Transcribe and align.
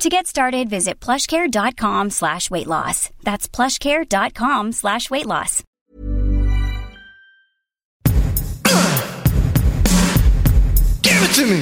To 0.00 0.08
get 0.08 0.26
started, 0.26 0.70
visit 0.70 0.98
plushcare.com 0.98 2.08
slash 2.08 2.50
weight 2.50 2.66
loss. 2.66 3.10
That's 3.22 3.46
plushcare.com 3.46 4.72
slash 4.72 5.10
weight 5.10 5.26
loss. 5.26 5.62
Give 11.02 11.20
it 11.20 11.32
to 11.34 11.44
me. 11.44 11.60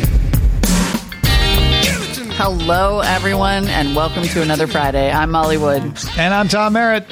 Give 1.83 2.01
it 2.01 2.15
to 2.15 2.25
me. 2.27 2.35
Hello, 2.37 3.01
everyone, 3.01 3.67
and 3.67 3.97
welcome 3.97 4.23
to 4.23 4.41
another 4.43 4.69
Friday. 4.69 5.11
I'm 5.11 5.33
Molly 5.33 5.57
Wood. 5.59 5.83
And 6.17 6.33
I'm 6.33 6.47
Tom 6.47 6.75
Merritt. 6.75 7.07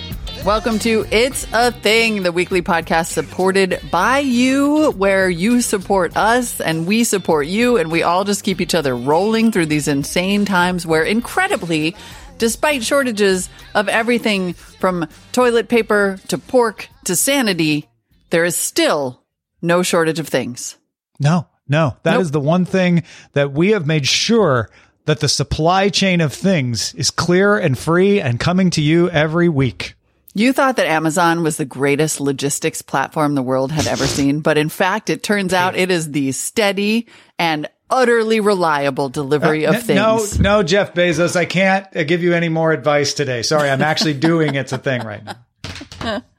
Welcome 0.47 0.79
to 0.81 1.05
It's 1.11 1.45
a 1.53 1.73
Thing, 1.73 2.23
the 2.23 2.31
weekly 2.31 2.63
podcast 2.63 3.07
supported 3.07 3.81
by 3.91 4.21
you, 4.21 4.93
where 4.93 5.29
you 5.29 5.61
support 5.61 6.17
us 6.17 6.61
and 6.61 6.87
we 6.87 7.03
support 7.03 7.49
you, 7.49 7.79
and 7.79 7.91
we 7.91 8.05
all 8.05 8.23
just 8.23 8.45
keep 8.45 8.61
each 8.61 8.73
other 8.73 8.95
rolling 8.95 9.51
through 9.51 9.67
these 9.67 9.89
insane 9.89 10.45
times 10.45 10.87
where, 10.87 11.03
incredibly, 11.03 11.97
despite 12.39 12.85
shortages 12.85 13.49
of 13.75 13.89
everything 13.89 14.53
from 14.53 15.09
toilet 15.33 15.69
paper 15.69 16.21
to 16.29 16.39
pork 16.39 16.89
to 17.07 17.17
sanity, 17.17 17.89
there 18.31 18.45
is 18.45 18.57
still 18.57 19.25
no 19.61 19.83
shortage 19.83 20.21
of 20.21 20.29
things. 20.29 20.77
No, 21.19 21.49
no, 21.69 21.97
that 22.05 22.21
is 22.21 22.29
Nope. 22.29 22.33
the 22.35 22.49
one 22.49 22.65
thing 22.65 23.03
that 23.33 23.51
we 23.51 23.71
have 23.71 23.85
made 23.85 24.07
sure 24.07 24.71
that 25.07 25.19
the 25.19 25.29
supply 25.29 25.89
chain 25.89 26.21
of 26.21 26.33
things 26.33 26.95
is 26.95 27.11
clear 27.11 27.59
and 27.59 27.77
free 27.77 28.21
and 28.21 28.39
coming 28.39 28.71
to 28.71 28.81
you 28.81 29.11
every 29.11 29.49
week. 29.49 29.95
You 30.37 30.53
thought 30.53 30.77
that 30.77 30.87
Amazon 30.87 31.43
was 31.43 31.57
the 31.57 31.65
greatest 31.65 32.21
logistics 32.21 32.83
platform 32.83 33.35
the 33.35 33.43
world 33.43 33.73
had 33.73 33.87
ever 33.87 34.07
seen, 34.07 34.41
but 34.41 34.59
in 34.59 34.69
fact, 34.69 35.09
it 35.09 35.23
turns 35.23 35.55
out 35.55 35.77
it 35.77 35.91
is 35.91 36.11
the 36.11 36.31
steady 36.33 37.07
and 37.39 37.67
utterly 37.89 38.41
reliable 38.41 39.09
delivery 39.09 39.65
of 39.65 39.77
N- 39.77 39.81
things. 39.81 40.39
No, 40.39 40.59
no, 40.59 40.63
Jeff 40.63 40.93
Bezos, 40.93 41.37
I 41.37 41.47
can't 41.47 41.87
uh, 41.97 42.05
give 42.05 42.23
you 42.23 42.35
any 42.35 42.51
more 42.51 42.73
advice 42.73 43.15
today. 43.15 43.41
Sorry, 43.41 43.71
I'm 43.71 43.81
actually 43.81 44.13
doing 44.21 44.57
it's 44.57 44.73
a 44.73 44.79
thing 44.79 45.03
right 45.03 45.25
now. 45.25 46.23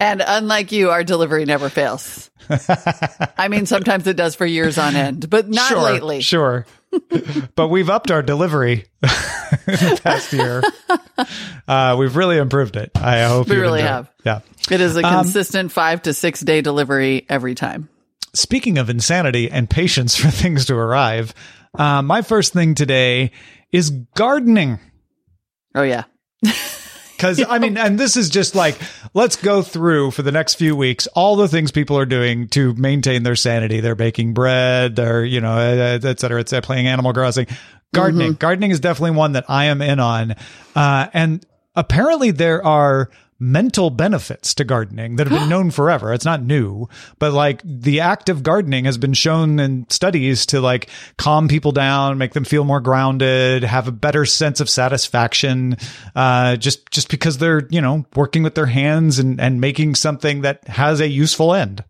And 0.00 0.20
unlike 0.26 0.72
you, 0.72 0.90
our 0.90 1.04
delivery 1.04 1.44
never 1.44 1.68
fails. 1.68 2.28
I 3.38 3.46
mean, 3.48 3.66
sometimes 3.66 4.04
it 4.08 4.16
does 4.16 4.34
for 4.34 4.44
years 4.44 4.78
on 4.78 4.96
end, 4.96 5.30
but 5.30 5.48
not 5.48 5.68
sure, 5.68 5.80
lately. 5.80 6.22
Sure. 6.22 6.66
but 7.54 7.68
we've 7.68 7.88
upped 7.88 8.10
our 8.10 8.20
delivery 8.20 8.86
past 10.02 10.32
year. 10.32 10.62
Uh, 11.68 11.96
we've 11.98 12.16
really 12.16 12.36
improved 12.38 12.76
it. 12.76 12.90
I 12.94 13.22
hope 13.24 13.48
We 13.48 13.56
you 13.56 13.62
really 13.62 13.80
enjoy 13.80 13.88
it. 13.90 13.92
have. 13.92 14.10
Yeah. 14.24 14.40
It 14.70 14.80
is 14.80 14.96
a 14.96 15.02
Um, 15.04 15.22
consistent 15.24 15.72
five 15.72 16.02
to 16.02 16.14
six 16.14 16.40
day 16.40 16.60
delivery 16.60 17.26
every 17.28 17.54
time. 17.54 17.88
speaking 18.34 18.78
of 18.78 18.88
insanity 18.90 19.50
and 19.50 19.68
patience 19.68 20.14
for 20.16 20.30
things 20.30 20.64
to 20.66 20.74
arrive, 20.74 21.34
uh, 21.78 22.02
my 22.02 22.22
first 22.22 22.52
thing 22.52 22.74
today 22.74 23.32
is 23.72 23.90
gardening. 24.14 24.78
Oh, 25.74 25.82
yeah. 25.82 26.04
Because, 27.20 27.44
I 27.46 27.58
mean, 27.58 27.76
and 27.76 28.00
this 28.00 28.16
is 28.16 28.30
just 28.30 28.54
like, 28.54 28.80
let's 29.12 29.36
go 29.36 29.60
through 29.60 30.12
for 30.12 30.22
the 30.22 30.32
next 30.32 30.54
few 30.54 30.74
weeks 30.74 31.06
all 31.08 31.36
the 31.36 31.48
things 31.48 31.70
people 31.70 31.98
are 31.98 32.06
doing 32.06 32.48
to 32.48 32.72
maintain 32.74 33.24
their 33.24 33.36
sanity. 33.36 33.80
They're 33.80 33.94
baking 33.94 34.32
bread, 34.32 34.96
they're, 34.96 35.22
you 35.22 35.42
know, 35.42 35.52
uh, 35.52 35.98
et 36.02 36.18
cetera, 36.18 36.40
et 36.40 36.48
cetera, 36.48 36.62
playing 36.62 36.86
Animal 36.86 37.12
Crossing. 37.12 37.46
Gardening. 37.92 38.34
Gardening 38.34 38.70
is 38.70 38.80
definitely 38.80 39.16
one 39.18 39.32
that 39.32 39.44
I 39.48 39.66
am 39.66 39.82
in 39.82 40.00
on. 40.00 40.34
Uh, 40.74 41.08
and 41.12 41.44
apparently 41.76 42.30
there 42.30 42.64
are 42.64 43.10
mental 43.40 43.88
benefits 43.88 44.54
to 44.54 44.64
gardening 44.64 45.16
that 45.16 45.26
have 45.26 45.40
been 45.40 45.48
known 45.48 45.70
forever. 45.70 46.12
It's 46.12 46.26
not 46.26 46.42
new, 46.42 46.88
but 47.18 47.32
like 47.32 47.62
the 47.64 48.00
act 48.00 48.28
of 48.28 48.42
gardening 48.42 48.84
has 48.84 48.98
been 48.98 49.14
shown 49.14 49.58
in 49.58 49.88
studies 49.88 50.46
to 50.46 50.60
like 50.60 50.90
calm 51.16 51.48
people 51.48 51.72
down, 51.72 52.18
make 52.18 52.34
them 52.34 52.44
feel 52.44 52.64
more 52.64 52.80
grounded, 52.80 53.64
have 53.64 53.88
a 53.88 53.92
better 53.92 54.26
sense 54.26 54.60
of 54.60 54.68
satisfaction. 54.68 55.78
Uh, 56.14 56.56
just, 56.56 56.90
just 56.90 57.08
because 57.08 57.38
they're, 57.38 57.66
you 57.70 57.80
know, 57.80 58.04
working 58.14 58.42
with 58.42 58.54
their 58.54 58.66
hands 58.66 59.18
and, 59.18 59.40
and 59.40 59.60
making 59.60 59.94
something 59.94 60.42
that 60.42 60.68
has 60.68 61.00
a 61.00 61.08
useful 61.08 61.54
end. 61.54 61.82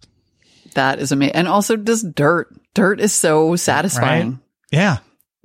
That 0.74 1.00
is 1.00 1.10
amazing. 1.10 1.34
And 1.34 1.48
also 1.48 1.76
just 1.76 2.14
dirt. 2.14 2.54
Dirt 2.74 3.00
is 3.00 3.12
so 3.12 3.56
satisfying. 3.56 4.30
Right? 4.30 4.38
Yeah. 4.70 4.98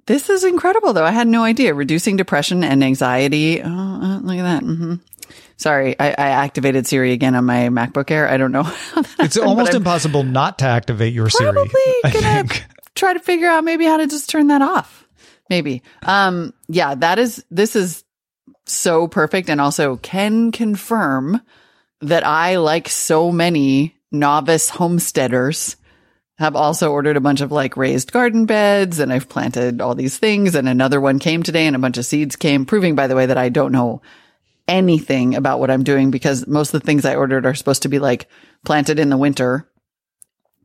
This 0.06 0.30
is 0.30 0.44
incredible, 0.44 0.94
though. 0.94 1.04
I 1.04 1.10
had 1.10 1.28
no 1.28 1.44
idea. 1.44 1.74
Reducing 1.74 2.16
depression 2.16 2.64
and 2.64 2.84
anxiety. 2.84 3.60
Oh, 3.64 3.68
uh, 3.68 4.20
look 4.20 4.38
at 4.38 4.44
that. 4.44 4.62
hmm 4.62 4.96
Sorry, 5.58 5.98
I, 6.00 6.10
I 6.10 6.28
activated 6.30 6.86
Siri 6.86 7.14
again 7.14 7.34
on 7.36 7.46
my 7.46 7.70
MacBook 7.70 8.12
Air. 8.12 8.30
I 8.30 8.38
don't 8.38 8.52
know. 8.52 8.64
How 8.94 9.02
that 9.02 9.16
It's 9.20 9.38
almost 9.38 9.74
impossible 9.74 10.24
not 10.24 10.60
to 10.60 10.66
activate 10.66 11.14
your 11.14 11.30
Siri. 11.30 11.54
Probably 11.54 11.82
I 12.04 12.12
gonna 12.12 12.44
try 12.96 13.14
to 13.14 13.20
figure 13.20 13.48
out 13.48 13.64
maybe 13.64 13.86
how 13.86 13.98
to 13.98 14.08
just 14.08 14.30
turn 14.30 14.48
that 14.48 14.62
off. 14.62 15.08
Maybe. 15.50 15.84
Um, 16.04 16.54
yeah, 16.68 16.96
that 16.96 17.20
is, 17.20 17.46
this 17.52 17.76
is 17.76 18.04
so 18.66 19.08
perfect 19.08 19.50
and 19.50 19.62
also 19.62 19.98
can 19.98 20.52
confirm 20.52 21.42
that 22.02 22.26
I, 22.26 22.58
like 22.58 22.90
so 22.90 23.32
many 23.32 23.96
novice 24.12 24.70
homesteaders, 24.70 25.76
have 26.38 26.56
also 26.56 26.92
ordered 26.92 27.16
a 27.16 27.22
bunch 27.22 27.42
of 27.42 27.52
like 27.52 27.78
raised 27.78 28.12
garden 28.12 28.46
beds 28.46 29.00
and 29.00 29.14
I've 29.14 29.30
planted 29.30 29.80
all 29.80 29.96
these 29.96 30.18
things 30.18 30.56
and 30.56 30.68
another 30.68 31.00
one 31.00 31.20
came 31.20 31.44
today 31.44 31.66
and 31.66 31.76
a 31.76 31.80
bunch 31.80 31.98
of 31.98 32.06
seeds 32.06 32.36
came, 32.36 32.66
proving 32.66 32.96
by 32.96 33.08
the 33.08 33.16
way 33.16 33.26
that 33.26 33.38
I 33.38 33.50
don't 33.50 33.72
know 33.72 34.02
anything 34.68 35.36
about 35.36 35.60
what 35.60 35.70
I'm 35.72 35.84
doing 35.84 36.12
because 36.12 36.48
most 36.48 36.74
of 36.74 36.82
the 36.82 36.86
things 36.86 37.06
I 37.06 37.16
ordered 37.16 37.46
are 37.46 37.54
supposed 37.56 37.84
to 37.84 37.90
be 37.90 38.00
like 38.00 38.28
planted 38.66 39.00
in 39.00 39.10
the 39.10 39.18
winter. 39.18 39.70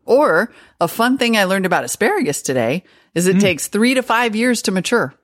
Or 0.06 0.52
a 0.80 0.88
fun 0.88 1.18
thing 1.18 1.36
I 1.36 1.44
learned 1.44 1.66
about 1.66 1.84
asparagus 1.84 2.42
today 2.42 2.84
is 3.14 3.26
it 3.26 3.40
takes 3.40 3.68
three 3.68 3.94
to 3.94 4.02
five 4.02 4.34
years 4.34 4.62
to 4.62 4.72
mature. 4.72 5.14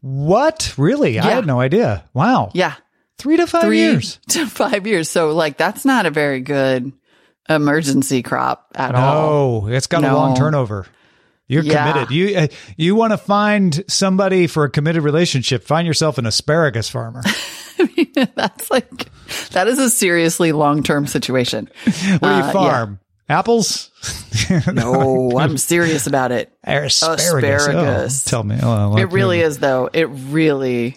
What? 0.00 0.74
Really? 0.76 1.18
I 1.18 1.30
had 1.30 1.46
no 1.46 1.60
idea. 1.60 2.04
Wow. 2.12 2.50
Yeah. 2.54 2.74
Three 3.18 3.36
to 3.38 3.46
five 3.46 3.62
three 3.62 3.78
years. 3.78 4.18
to 4.28 4.46
five 4.46 4.86
years. 4.86 5.08
So 5.08 5.30
like 5.32 5.56
that's 5.56 5.84
not 5.84 6.06
a 6.06 6.10
very 6.10 6.40
good 6.40 6.92
emergency 7.48 8.22
crop 8.22 8.68
at 8.74 8.94
all. 8.94 9.62
No, 9.62 9.68
it's 9.68 9.86
got 9.86 10.04
a 10.04 10.14
long 10.14 10.36
turnover. 10.36 10.86
You're 11.48 11.62
Yeah. 11.64 11.90
committed. 11.92 12.10
You 12.14 12.36
uh, 12.38 12.46
you 12.76 12.94
want 12.94 13.12
to 13.12 13.18
find 13.18 13.84
somebody 13.88 14.46
for 14.46 14.64
a 14.64 14.70
committed 14.70 15.02
relationship? 15.02 15.64
Find 15.64 15.86
yourself 15.86 16.18
an 16.18 16.26
asparagus 16.26 16.88
farmer. 16.88 17.22
that's 18.34 18.70
like 18.70 19.06
that 19.50 19.68
is 19.68 19.78
a 19.78 19.90
seriously 19.90 20.52
long 20.52 20.82
term 20.82 21.06
situation. 21.06 21.68
What 21.84 21.92
do 21.94 22.00
you 22.00 22.18
Uh, 22.22 22.36
yeah. 22.38 22.52
farm? 22.52 22.98
Apples? 23.28 23.90
No, 24.72 25.38
I'm 25.38 25.56
serious 25.56 26.06
about 26.06 26.32
it. 26.32 26.52
asparagus. 26.64 27.02
Asparagus. 27.02 28.26
Oh, 28.26 28.30
tell 28.30 28.42
me. 28.44 28.58
Oh, 28.62 28.96
It 28.96 29.10
really 29.12 29.40
is 29.40 29.58
though. 29.58 29.88
It 29.92 30.04
really 30.06 30.96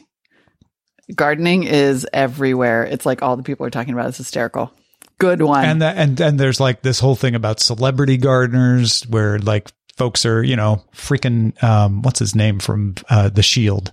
gardening 1.13 1.63
is 1.63 2.05
everywhere. 2.11 2.83
It's 2.83 3.05
like 3.05 3.21
all 3.21 3.37
the 3.37 3.43
people 3.43 3.65
are 3.65 3.69
talking 3.69 3.93
about. 3.93 4.09
It's 4.09 4.17
hysterical. 4.17 4.73
Good 5.17 5.41
one. 5.41 5.63
And 5.63 5.81
the, 5.81 5.87
and 5.87 6.19
and 6.19 6.39
there's 6.39 6.59
like 6.59 6.81
this 6.81 6.99
whole 6.99 7.15
thing 7.15 7.35
about 7.35 7.59
celebrity 7.61 8.17
gardeners 8.17 9.03
where 9.07 9.39
like 9.39 9.71
folks 9.97 10.25
are 10.25 10.43
you 10.43 10.57
know 10.57 10.83
freaking 10.93 11.61
um 11.63 12.01
what's 12.01 12.19
his 12.19 12.35
name 12.35 12.59
from 12.59 12.95
uh, 13.09 13.29
the 13.29 13.43
Shield 13.43 13.91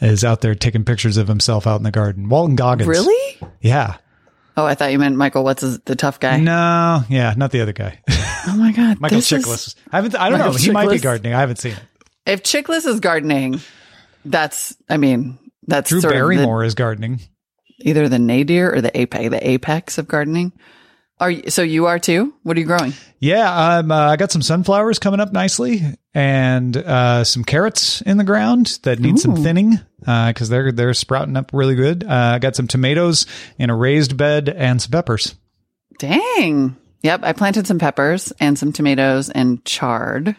is 0.00 0.24
out 0.24 0.40
there 0.40 0.54
taking 0.54 0.84
pictures 0.84 1.16
of 1.16 1.28
himself 1.28 1.66
out 1.66 1.76
in 1.76 1.82
the 1.82 1.90
garden. 1.90 2.28
Walton 2.28 2.56
Goggins. 2.56 2.88
really? 2.88 3.38
Yeah. 3.60 3.96
Oh, 4.56 4.64
I 4.66 4.74
thought 4.74 4.90
you 4.92 4.98
meant 4.98 5.16
Michael. 5.16 5.44
What's 5.44 5.62
his, 5.62 5.78
the 5.80 5.94
tough 5.96 6.18
guy? 6.20 6.38
No. 6.38 7.02
Yeah. 7.08 7.34
Not 7.36 7.52
the 7.52 7.60
other 7.60 7.72
guy. 7.72 8.00
Oh 8.46 8.56
my 8.58 8.72
god, 8.72 9.00
Michael 9.00 9.18
this 9.18 9.30
is- 9.30 9.44
Chiklis. 9.44 9.74
I 9.92 9.96
haven't. 9.96 10.14
I 10.16 10.30
don't 10.30 10.38
Michael 10.38 10.52
know. 10.54 10.58
He 10.58 10.70
might 10.70 10.90
be 10.90 10.98
gardening. 10.98 11.34
I 11.34 11.40
haven't 11.40 11.56
seen 11.56 11.72
it. 11.72 11.82
If 12.26 12.42
Chiklis 12.42 12.86
is 12.86 13.00
gardening, 13.00 13.60
that's. 14.24 14.76
I 14.88 14.96
mean, 14.96 15.38
that's 15.66 15.90
Drew 15.90 16.00
Barrymore 16.02 16.64
is 16.64 16.74
gardening. 16.74 17.20
either 17.80 18.08
the 18.08 18.18
nadir 18.18 18.74
or 18.74 18.80
the 18.80 18.98
apex, 18.98 19.30
the 19.30 19.48
apex 19.48 19.98
of 19.98 20.08
gardening. 20.08 20.52
Are 21.20 21.30
you, 21.30 21.50
so 21.50 21.62
you 21.62 21.86
are 21.86 21.98
too? 21.98 22.32
What 22.44 22.56
are 22.56 22.60
you 22.60 22.66
growing? 22.66 22.92
Yeah, 23.18 23.78
um, 23.78 23.90
uh, 23.90 24.10
I 24.12 24.16
got 24.16 24.30
some 24.30 24.42
sunflowers 24.42 25.00
coming 25.00 25.18
up 25.18 25.32
nicely, 25.32 25.82
and 26.14 26.76
uh, 26.76 27.24
some 27.24 27.42
carrots 27.42 28.00
in 28.02 28.18
the 28.18 28.24
ground 28.24 28.78
that 28.84 29.00
need 29.00 29.18
some 29.18 29.34
thinning 29.36 29.80
because 29.98 30.48
they're 30.48 30.70
they're 30.70 30.94
sprouting 30.94 31.36
up 31.36 31.50
really 31.52 31.74
good. 31.74 32.04
Uh, 32.04 32.34
I 32.34 32.38
got 32.38 32.54
some 32.54 32.68
tomatoes 32.68 33.26
in 33.58 33.68
a 33.68 33.76
raised 33.76 34.16
bed 34.16 34.48
and 34.48 34.80
some 34.80 34.92
peppers. 34.92 35.34
Dang. 35.98 36.76
Yep, 37.02 37.20
I 37.24 37.32
planted 37.32 37.66
some 37.66 37.80
peppers 37.80 38.32
and 38.38 38.56
some 38.56 38.72
tomatoes 38.72 39.28
and 39.30 39.64
chard, 39.64 40.36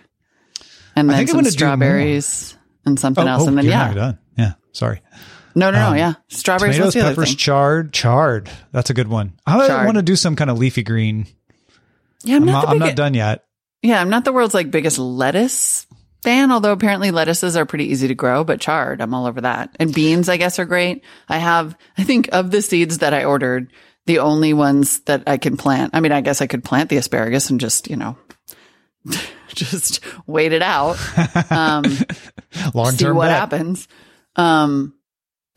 and 0.95 1.09
then 1.09 1.19
I'm 1.19 1.27
some 1.27 1.37
gonna 1.37 1.43
do 1.43 1.47
more. 1.47 1.51
strawberries 1.51 2.57
and 2.85 2.97
something 2.97 3.27
else, 3.27 3.47
and 3.47 3.57
then 3.57 3.65
yeah, 3.65 3.93
done. 3.93 4.19
Yeah, 4.37 4.53
sorry. 4.71 5.01
No, 5.55 5.71
no, 5.71 5.91
no. 5.91 5.95
Yeah, 5.95 6.13
strawberries. 6.27 6.75
Tomatoes, 6.77 6.95
peppers, 6.95 7.35
chard, 7.35 7.93
chard. 7.93 8.49
That's 8.71 8.89
a 8.89 8.93
good 8.93 9.07
one. 9.07 9.33
I 9.45 9.85
want 9.85 9.97
to 9.97 10.03
do 10.03 10.15
some 10.15 10.35
kind 10.35 10.49
of 10.49 10.57
leafy 10.57 10.83
green. 10.83 11.27
Yeah, 12.23 12.35
I'm 12.37 12.43
I'm 12.43 12.45
not. 12.47 12.51
not, 12.65 12.69
I'm 12.69 12.79
not 12.79 12.95
done 12.95 13.13
yet. 13.13 13.45
Yeah, 13.81 14.01
I'm 14.01 14.09
not 14.09 14.25
the 14.25 14.33
world's 14.33 14.53
like 14.53 14.71
biggest 14.71 14.99
lettuce 14.99 15.87
fan, 16.21 16.51
although 16.51 16.73
apparently 16.73 17.11
lettuces 17.11 17.55
are 17.55 17.65
pretty 17.65 17.85
easy 17.85 18.09
to 18.09 18.15
grow, 18.15 18.43
but 18.43 18.59
chard, 18.59 19.01
I'm 19.01 19.13
all 19.13 19.25
over 19.25 19.41
that. 19.41 19.75
And 19.79 19.93
beans, 19.93 20.27
I 20.27 20.37
guess, 20.37 20.59
are 20.59 20.65
great. 20.65 21.03
I 21.29 21.37
have, 21.37 21.77
I 21.97 22.03
think 22.03 22.29
of 22.33 22.51
the 22.51 22.61
seeds 22.61 22.97
that 22.97 23.13
I 23.13 23.23
ordered, 23.23 23.71
the 24.05 24.19
only 24.19 24.53
ones 24.53 24.99
that 25.01 25.23
I 25.27 25.37
can 25.37 25.55
plant. 25.55 25.91
I 25.93 26.01
mean, 26.01 26.11
I 26.11 26.19
guess 26.21 26.41
I 26.41 26.47
could 26.47 26.63
plant 26.63 26.89
the 26.89 26.97
asparagus 26.97 27.49
and 27.49 27.59
just, 27.59 27.89
you 27.89 27.95
know, 27.95 28.17
just 29.47 30.01
wait 30.27 30.51
it 30.51 30.61
out, 30.61 30.97
um, 31.51 31.83
Long 32.73 32.91
see 32.91 33.05
term 33.05 33.15
what 33.15 33.27
bet. 33.27 33.39
happens. 33.39 33.87
Um, 34.35 34.93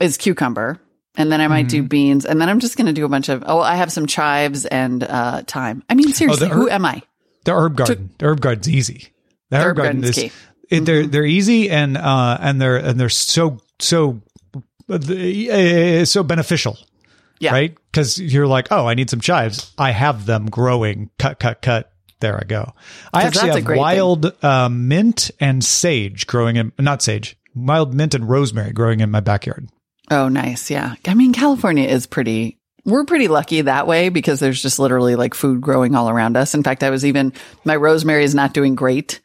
is 0.03 0.17
cucumber. 0.19 0.81
And 1.15 1.31
then 1.31 1.41
I 1.43 1.49
might 1.49 1.67
Mm-hmm. 1.67 1.83
do 1.83 1.89
beans. 1.89 2.25
And 2.25 2.41
then 2.41 2.49
I'm 2.49 2.59
just 2.59 2.77
going 2.79 2.87
to 2.87 2.93
do 2.95 3.05
a 3.05 3.09
bunch 3.09 3.29
of, 3.29 3.45
oh, 3.47 3.61
I 3.61 3.77
have 3.77 3.93
some 3.93 4.07
chives 4.07 4.65
and, 4.65 5.05
uh, 5.05 5.43
thyme. 5.47 5.83
I 5.91 5.95
mean, 5.95 6.13
seriously, 6.15 6.49
herb- 6.49 6.55
who 6.55 6.71
am 6.71 6.87
I? 6.87 7.03
The 7.45 7.53
herb 7.53 7.77
garden. 7.77 8.11
the 8.19 8.27
herb 8.27 8.41
garden's 8.41 8.69
easy. 8.69 9.09
The 9.51 9.59
herb, 9.59 9.65
Herb 9.67 9.77
garden 9.77 10.05
is 10.05 10.17
it, 10.17 10.33
they're 10.87 11.07
they're 11.07 11.27
easy 11.27 11.69
and 11.69 11.99
uh 11.99 12.39
and 12.41 12.59
they're 12.59 12.77
and 12.79 12.99
they're 12.99 13.11
so 13.11 13.59
so 13.79 14.23
uh, 14.89 16.05
so 16.05 16.23
beneficial. 16.23 16.79
Yeah. 17.41 17.53
Right? 17.53 17.75
Because 17.91 18.19
you're 18.19 18.47
like, 18.47 18.69
oh, 18.71 18.87
I 18.87 18.95
need 18.95 19.11
some 19.11 19.21
chives. 19.21 19.73
I 19.77 19.91
have 19.91 20.25
them 20.27 20.47
growing. 20.47 21.11
Cut, 21.19 21.39
cut, 21.41 21.61
cut. 21.61 21.93
There 22.21 22.37
I 22.41 22.45
go. 22.45 22.73
I 23.13 23.23
'Cause 23.25 23.37
actually 23.43 23.61
have 23.63 23.77
wild 23.79 24.45
uh, 24.45 24.69
mint 24.69 25.31
and 25.41 25.63
sage 25.65 26.27
growing 26.29 26.57
in 26.57 26.73
not 26.79 27.03
sage, 27.03 27.37
wild 27.55 27.93
mint 27.95 28.15
and 28.15 28.29
rosemary 28.29 28.73
growing 28.73 29.01
in 29.01 29.11
my 29.11 29.21
backyard. 29.21 29.69
Oh, 30.11 30.29
nice. 30.29 30.71
Yeah. 30.71 30.95
I 31.07 31.15
mean, 31.15 31.33
California 31.33 31.89
is 31.89 32.07
pretty, 32.07 32.59
we're 32.85 33.05
pretty 33.05 33.29
lucky 33.29 33.63
that 33.63 33.87
way 33.87 34.09
because 34.09 34.41
there's 34.41 34.61
just 34.61 34.79
literally 34.79 35.17
like 35.17 35.35
food 35.35 35.61
growing 35.61 35.95
all 35.95 36.11
around 36.11 36.37
us. 36.37 36.55
In 36.55 36.63
fact, 36.63 36.83
I 36.83 36.91
was 36.91 37.05
even, 37.05 37.33
my 37.65 37.77
rosemary 37.77 38.25
is 38.25 38.35
not 38.35 38.55
doing 38.55 38.75
great. 38.75 39.21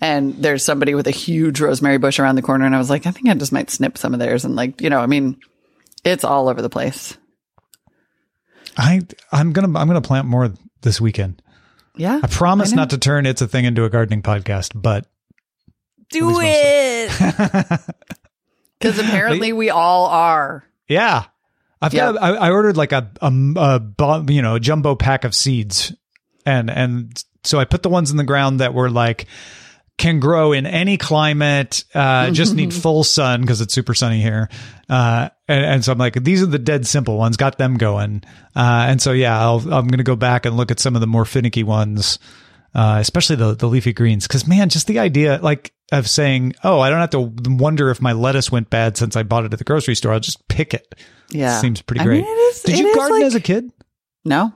And 0.00 0.34
there's 0.36 0.64
somebody 0.64 0.94
with 0.94 1.06
a 1.08 1.12
huge 1.12 1.60
rosemary 1.60 1.98
bush 1.98 2.18
around 2.18 2.36
the 2.36 2.42
corner. 2.42 2.64
And 2.64 2.74
I 2.74 2.78
was 2.78 2.88
like, 2.88 3.06
I 3.06 3.10
think 3.10 3.28
I 3.28 3.34
just 3.34 3.52
might 3.52 3.68
snip 3.68 3.98
some 3.98 4.14
of 4.14 4.20
theirs. 4.20 4.44
And 4.44 4.56
like, 4.56 4.80
you 4.80 4.88
know, 4.88 5.00
I 5.00 5.06
mean, 5.06 5.38
it's 6.04 6.24
all 6.24 6.48
over 6.48 6.62
the 6.62 6.70
place. 6.70 7.18
I 8.76 9.02
I'm 9.32 9.52
gonna 9.52 9.78
I'm 9.78 9.88
gonna 9.88 10.00
plant 10.00 10.26
more 10.26 10.52
this 10.80 11.00
weekend. 11.00 11.42
Yeah. 11.96 12.20
I 12.22 12.26
promise 12.28 12.72
I 12.72 12.76
not 12.76 12.90
to 12.90 12.98
turn 12.98 13.26
it's 13.26 13.42
a 13.42 13.48
thing 13.48 13.64
into 13.64 13.84
a 13.84 13.90
gardening 13.90 14.22
podcast, 14.22 14.70
but 14.74 15.06
do 16.10 16.38
it. 16.40 17.80
Because 18.80 18.98
apparently 19.00 19.52
we 19.52 19.70
all 19.70 20.06
are. 20.06 20.64
Yeah. 20.88 21.24
I've 21.82 21.94
Yep. 21.94 22.14
got, 22.14 22.22
I, 22.22 22.28
I 22.34 22.50
ordered 22.50 22.76
like 22.76 22.92
a, 22.92 23.10
a, 23.22 23.32
a, 23.56 24.24
you 24.32 24.42
know, 24.42 24.56
a 24.56 24.60
jumbo 24.60 24.94
pack 24.94 25.24
of 25.24 25.34
seeds. 25.34 25.94
And, 26.44 26.70
and 26.70 27.24
so 27.44 27.58
I 27.58 27.64
put 27.64 27.82
the 27.82 27.88
ones 27.88 28.10
in 28.10 28.16
the 28.16 28.24
ground 28.24 28.60
that 28.60 28.74
were 28.74 28.90
like, 28.90 29.26
can 29.96 30.18
grow 30.18 30.52
in 30.52 30.64
any 30.66 30.96
climate, 30.96 31.84
uh, 31.94 32.30
just 32.30 32.54
need 32.54 32.72
full 32.82 33.04
sun 33.04 33.42
because 33.42 33.60
it's 33.60 33.74
super 33.74 33.92
sunny 33.92 34.20
here. 34.22 34.48
Uh, 34.88 35.28
and, 35.46 35.64
and 35.64 35.84
so 35.84 35.92
I'm 35.92 35.98
like, 35.98 36.14
these 36.14 36.42
are 36.42 36.46
the 36.46 36.58
dead 36.58 36.86
simple 36.86 37.18
ones, 37.18 37.36
got 37.36 37.58
them 37.58 37.76
going. 37.76 38.22
Uh, 38.56 38.86
and 38.88 39.00
so 39.02 39.12
yeah, 39.12 39.38
I'll, 39.38 39.58
I'm 39.58 39.88
going 39.88 39.98
to 39.98 40.02
go 40.02 40.16
back 40.16 40.46
and 40.46 40.56
look 40.56 40.70
at 40.70 40.80
some 40.80 40.94
of 40.94 41.02
the 41.02 41.06
more 41.06 41.26
finicky 41.26 41.64
ones, 41.64 42.18
uh, 42.74 42.96
especially 42.98 43.36
the, 43.36 43.54
the 43.54 43.66
leafy 43.66 43.92
greens. 43.92 44.26
Cause 44.26 44.46
man, 44.46 44.70
just 44.70 44.86
the 44.86 44.98
idea, 45.00 45.38
like, 45.42 45.74
of 45.92 46.08
saying, 46.08 46.54
"Oh, 46.64 46.80
I 46.80 46.90
don't 46.90 47.00
have 47.00 47.10
to 47.10 47.20
wonder 47.52 47.90
if 47.90 48.00
my 48.00 48.12
lettuce 48.12 48.50
went 48.52 48.70
bad 48.70 48.96
since 48.96 49.16
I 49.16 49.22
bought 49.22 49.44
it 49.44 49.52
at 49.52 49.58
the 49.58 49.64
grocery 49.64 49.94
store. 49.94 50.12
I'll 50.12 50.20
just 50.20 50.46
pick 50.48 50.74
it." 50.74 50.94
Yeah. 51.30 51.60
seems 51.60 51.80
pretty 51.82 52.00
I 52.00 52.04
great. 52.04 52.22
mean, 52.22 52.26
it 52.26 52.40
is- 52.40 52.62
Did 52.62 52.78
you 52.78 52.94
garden 52.94 53.18
like- 53.18 53.26
as 53.26 53.34
a 53.34 53.40
kid? 53.40 53.70
No, 54.24 54.52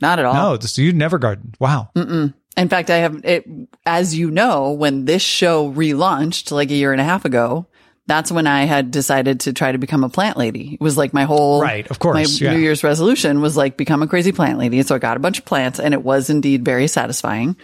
not 0.00 0.18
at 0.18 0.24
all. 0.24 0.34
No, 0.34 0.56
this, 0.56 0.78
you 0.78 0.92
never 0.92 1.18
gardened. 1.18 1.56
Wow. 1.60 1.90
Mm-mm. 1.94 2.32
In 2.56 2.68
fact, 2.68 2.88
I 2.88 2.96
have 2.98 3.20
it, 3.24 3.44
as 3.84 4.16
you 4.16 4.30
know, 4.30 4.72
when 4.72 5.04
this 5.04 5.22
show 5.22 5.70
relaunched 5.72 6.50
like 6.52 6.70
a 6.70 6.74
year 6.74 6.92
and 6.92 7.00
a 7.00 7.04
half 7.04 7.24
ago, 7.24 7.66
that's 8.06 8.30
when 8.30 8.46
I 8.46 8.64
had 8.64 8.90
decided 8.90 9.40
to 9.40 9.52
try 9.52 9.72
to 9.72 9.78
become 9.78 10.04
a 10.04 10.08
plant 10.08 10.36
lady. 10.36 10.74
It 10.74 10.80
was 10.80 10.96
like 10.96 11.12
my 11.12 11.24
whole, 11.24 11.60
Right, 11.62 11.86
of 11.90 11.98
course, 11.98 12.40
my 12.40 12.46
yeah. 12.46 12.54
New 12.54 12.60
Year's 12.60 12.84
resolution 12.84 13.40
was 13.40 13.56
like 13.56 13.76
become 13.76 14.02
a 14.02 14.06
crazy 14.06 14.30
plant 14.32 14.58
lady. 14.58 14.80
So 14.82 14.94
I 14.94 14.98
got 14.98 15.16
a 15.16 15.20
bunch 15.20 15.38
of 15.38 15.44
plants 15.44 15.80
and 15.80 15.92
it 15.94 16.02
was 16.02 16.30
indeed 16.30 16.64
very 16.64 16.86
satisfying. 16.86 17.56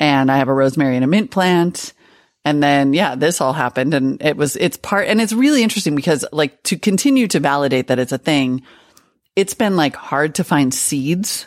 And 0.00 0.30
I 0.30 0.36
have 0.38 0.48
a 0.48 0.54
rosemary 0.54 0.94
and 0.96 1.04
a 1.04 1.08
mint 1.08 1.30
plant. 1.30 1.92
And 2.48 2.62
then, 2.62 2.94
yeah, 2.94 3.14
this 3.14 3.42
all 3.42 3.52
happened 3.52 3.92
and 3.92 4.22
it 4.22 4.34
was, 4.34 4.56
it's 4.56 4.78
part, 4.78 5.06
and 5.06 5.20
it's 5.20 5.34
really 5.34 5.62
interesting 5.62 5.94
because 5.94 6.24
like 6.32 6.62
to 6.62 6.78
continue 6.78 7.28
to 7.28 7.40
validate 7.40 7.88
that 7.88 7.98
it's 7.98 8.10
a 8.12 8.16
thing, 8.16 8.62
it's 9.36 9.52
been 9.52 9.76
like 9.76 9.94
hard 9.94 10.36
to 10.36 10.44
find 10.44 10.72
seeds 10.72 11.46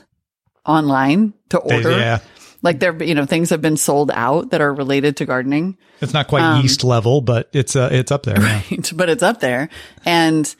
online 0.63 1.33
to 1.49 1.57
order. 1.57 1.89
Yeah. 1.97 2.19
Like 2.61 2.79
there, 2.79 3.01
you 3.01 3.15
know, 3.15 3.25
things 3.25 3.49
have 3.49 3.61
been 3.63 3.77
sold 3.77 4.11
out 4.13 4.51
that 4.51 4.61
are 4.61 4.71
related 4.71 5.17
to 5.17 5.25
gardening, 5.25 5.75
It's 6.01 6.13
not 6.13 6.27
quite 6.27 6.43
Um, 6.43 6.61
yeast 6.61 6.83
level, 6.83 7.21
but 7.21 7.49
it's 7.51 7.75
uh, 7.75 7.89
it's 7.91 8.11
up 8.11 8.21
there. 8.21 8.39
yeah. 8.39 8.61
but 8.93 9.09
it's 9.09 9.23
up 9.23 9.39
there. 9.39 9.69
And 10.05 10.53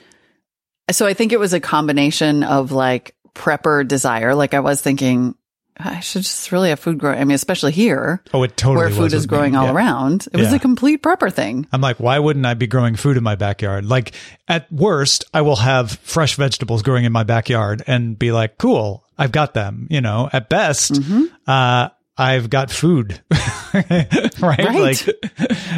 so 0.90 1.06
I 1.06 1.14
think 1.14 1.34
it 1.34 1.40
was 1.40 1.54
a 1.54 1.60
combination 1.60 2.42
of 2.44 2.72
like 2.72 3.14
prepper 3.36 3.88
desire. 3.88 4.34
Like 4.34 4.56
I 4.56 4.62
was 4.62 4.82
thinking, 4.82 5.36
I 5.84 6.00
should 6.00 6.24
just 6.24 6.52
really 6.52 6.70
have 6.70 6.80
food 6.80 6.98
growing. 6.98 7.20
I 7.20 7.24
mean, 7.24 7.36
especially 7.36 7.72
here 7.72 8.24
Oh, 8.34 8.44
it 8.44 8.56
totally 8.58 8.78
where 8.86 8.90
food 8.90 9.14
is 9.14 9.26
growing 9.26 9.52
me. 9.54 9.58
all 9.58 9.66
Yeah. 9.66 9.74
around. 9.74 10.28
It 10.34 10.38
was 10.38 10.54
a 10.54 10.60
complete 10.60 11.02
prepper 11.04 11.32
thing. 11.32 11.68
I'm 11.72 11.82
like, 11.82 12.00
why 12.00 12.20
wouldn't 12.20 12.46
I 12.46 12.54
be 12.54 12.68
growing 12.68 12.96
food 12.96 13.18
in 13.18 13.24
my 13.24 13.36
backyard? 13.36 13.86
Like, 13.86 14.14
at 14.48 14.72
worst, 14.72 15.26
I 15.34 15.42
will 15.42 15.58
have 15.58 15.92
fresh 16.04 16.36
vegetables 16.36 16.82
growing 16.82 17.06
in 17.06 17.12
my 17.12 17.24
backyard 17.24 17.84
and 17.88 18.18
be 18.18 18.32
like, 18.32 18.58
cool, 18.58 19.04
I've 19.18 19.32
got 19.32 19.54
them. 19.54 19.88
You 19.90 20.02
know, 20.02 20.30
at 20.32 20.50
best, 20.50 20.94
Mm-hmm. 20.94 21.24
uh, 21.48 21.90
I've 22.18 22.50
got 22.50 22.70
food, 22.72 23.22
right? 23.74 24.40
Right. 24.42 24.76
Like, 24.76 25.08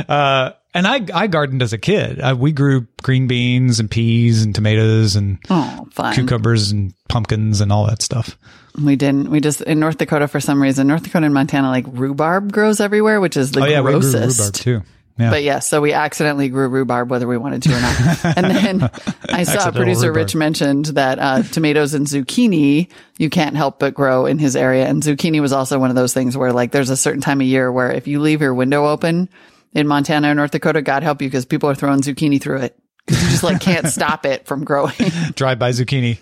uh, 0.09 0.51
and 0.73 0.87
I, 0.87 1.05
I 1.13 1.27
gardened 1.27 1.61
as 1.61 1.73
a 1.73 1.77
kid. 1.77 2.19
Uh, 2.19 2.35
we 2.37 2.51
grew 2.51 2.87
green 3.01 3.27
beans 3.27 3.79
and 3.79 3.89
peas 3.89 4.43
and 4.43 4.55
tomatoes 4.55 5.15
and 5.15 5.39
Oh, 5.49 5.87
cucumbers 6.13 6.71
and 6.71 6.93
pumpkins 7.09 7.61
and 7.61 7.71
all 7.71 7.85
that 7.87 8.01
stuff. 8.01 8.37
We 8.81 8.95
didn't. 8.95 9.29
We 9.29 9.39
just 9.39 9.61
in 9.61 9.79
North 9.79 9.97
Dakota 9.97 10.27
for 10.27 10.39
some 10.39 10.61
reason. 10.61 10.87
North 10.87 11.03
Dakota 11.03 11.25
and 11.25 11.33
Montana, 11.33 11.69
like 11.69 11.85
rhubarb 11.87 12.51
grows 12.51 12.79
everywhere, 12.79 13.21
which 13.21 13.37
is 13.37 13.51
the 13.51 13.61
oh 13.61 13.65
yeah, 13.65 13.81
we 13.81 13.91
grew 13.91 14.01
rhubarb 14.01 14.53
too. 14.53 14.81
Yeah. 15.19 15.29
But 15.29 15.43
yes, 15.43 15.67
so 15.67 15.79
we 15.79 15.93
accidentally 15.93 16.49
grew 16.49 16.67
rhubarb 16.67 17.11
whether 17.11 17.27
we 17.27 17.37
wanted 17.37 17.61
to 17.63 17.69
or 17.69 17.79
not. 17.79 18.25
and 18.37 18.45
then 18.47 18.89
I 19.29 19.43
saw 19.43 19.69
producer 19.69 20.07
rhubarb. 20.07 20.15
Rich 20.15 20.35
mentioned 20.35 20.85
that 20.85 21.19
uh, 21.19 21.43
tomatoes 21.43 21.93
and 21.93 22.07
zucchini 22.07 22.87
you 23.19 23.29
can't 23.29 23.55
help 23.55 23.77
but 23.77 23.93
grow 23.93 24.25
in 24.25 24.39
his 24.39 24.55
area. 24.55 24.87
And 24.87 25.03
zucchini 25.03 25.39
was 25.39 25.53
also 25.53 25.77
one 25.77 25.91
of 25.91 25.95
those 25.95 26.15
things 26.15 26.35
where 26.35 26.51
like 26.51 26.71
there's 26.71 26.89
a 26.89 26.97
certain 26.97 27.21
time 27.21 27.41
of 27.41 27.47
year 27.47 27.71
where 27.71 27.91
if 27.91 28.07
you 28.07 28.21
leave 28.21 28.41
your 28.41 28.55
window 28.55 28.87
open 28.87 29.29
in 29.73 29.87
Montana 29.87 30.31
or 30.31 30.35
North 30.35 30.51
Dakota, 30.51 30.81
God 30.81 31.03
help 31.03 31.21
you 31.21 31.27
because 31.27 31.45
people 31.45 31.69
are 31.69 31.75
throwing 31.75 32.01
zucchini 32.01 32.41
through 32.41 32.61
it 32.61 32.79
because 33.05 33.23
you 33.23 33.29
just 33.29 33.43
like 33.43 33.61
can't 33.61 33.87
stop 33.87 34.25
it 34.25 34.45
from 34.45 34.63
growing. 34.63 34.93
Drive 35.35 35.59
by 35.59 35.71
zucchini. 35.71 36.19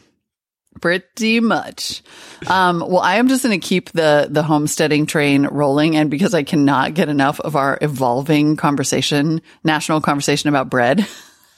Pretty 0.80 1.42
much. 1.42 2.02
Um, 2.48 2.80
well, 2.80 3.00
I 3.00 3.16
am 3.16 3.28
just 3.28 3.44
going 3.44 3.60
to 3.60 3.66
keep 3.68 3.92
the 3.92 4.28
the 4.30 4.42
homesteading 4.42 5.06
train 5.06 5.46
rolling, 5.48 5.98
and 5.98 6.10
because 6.10 6.34
I 6.34 6.44
cannot 6.44 6.94
get 6.94 7.10
enough 7.10 7.42
of 7.42 7.58
our 7.58 7.78
evolving 7.82 8.56
conversation, 8.56 9.42
national 9.66 10.00
conversation 10.00 10.48
about 10.48 10.70
bread. 10.70 11.06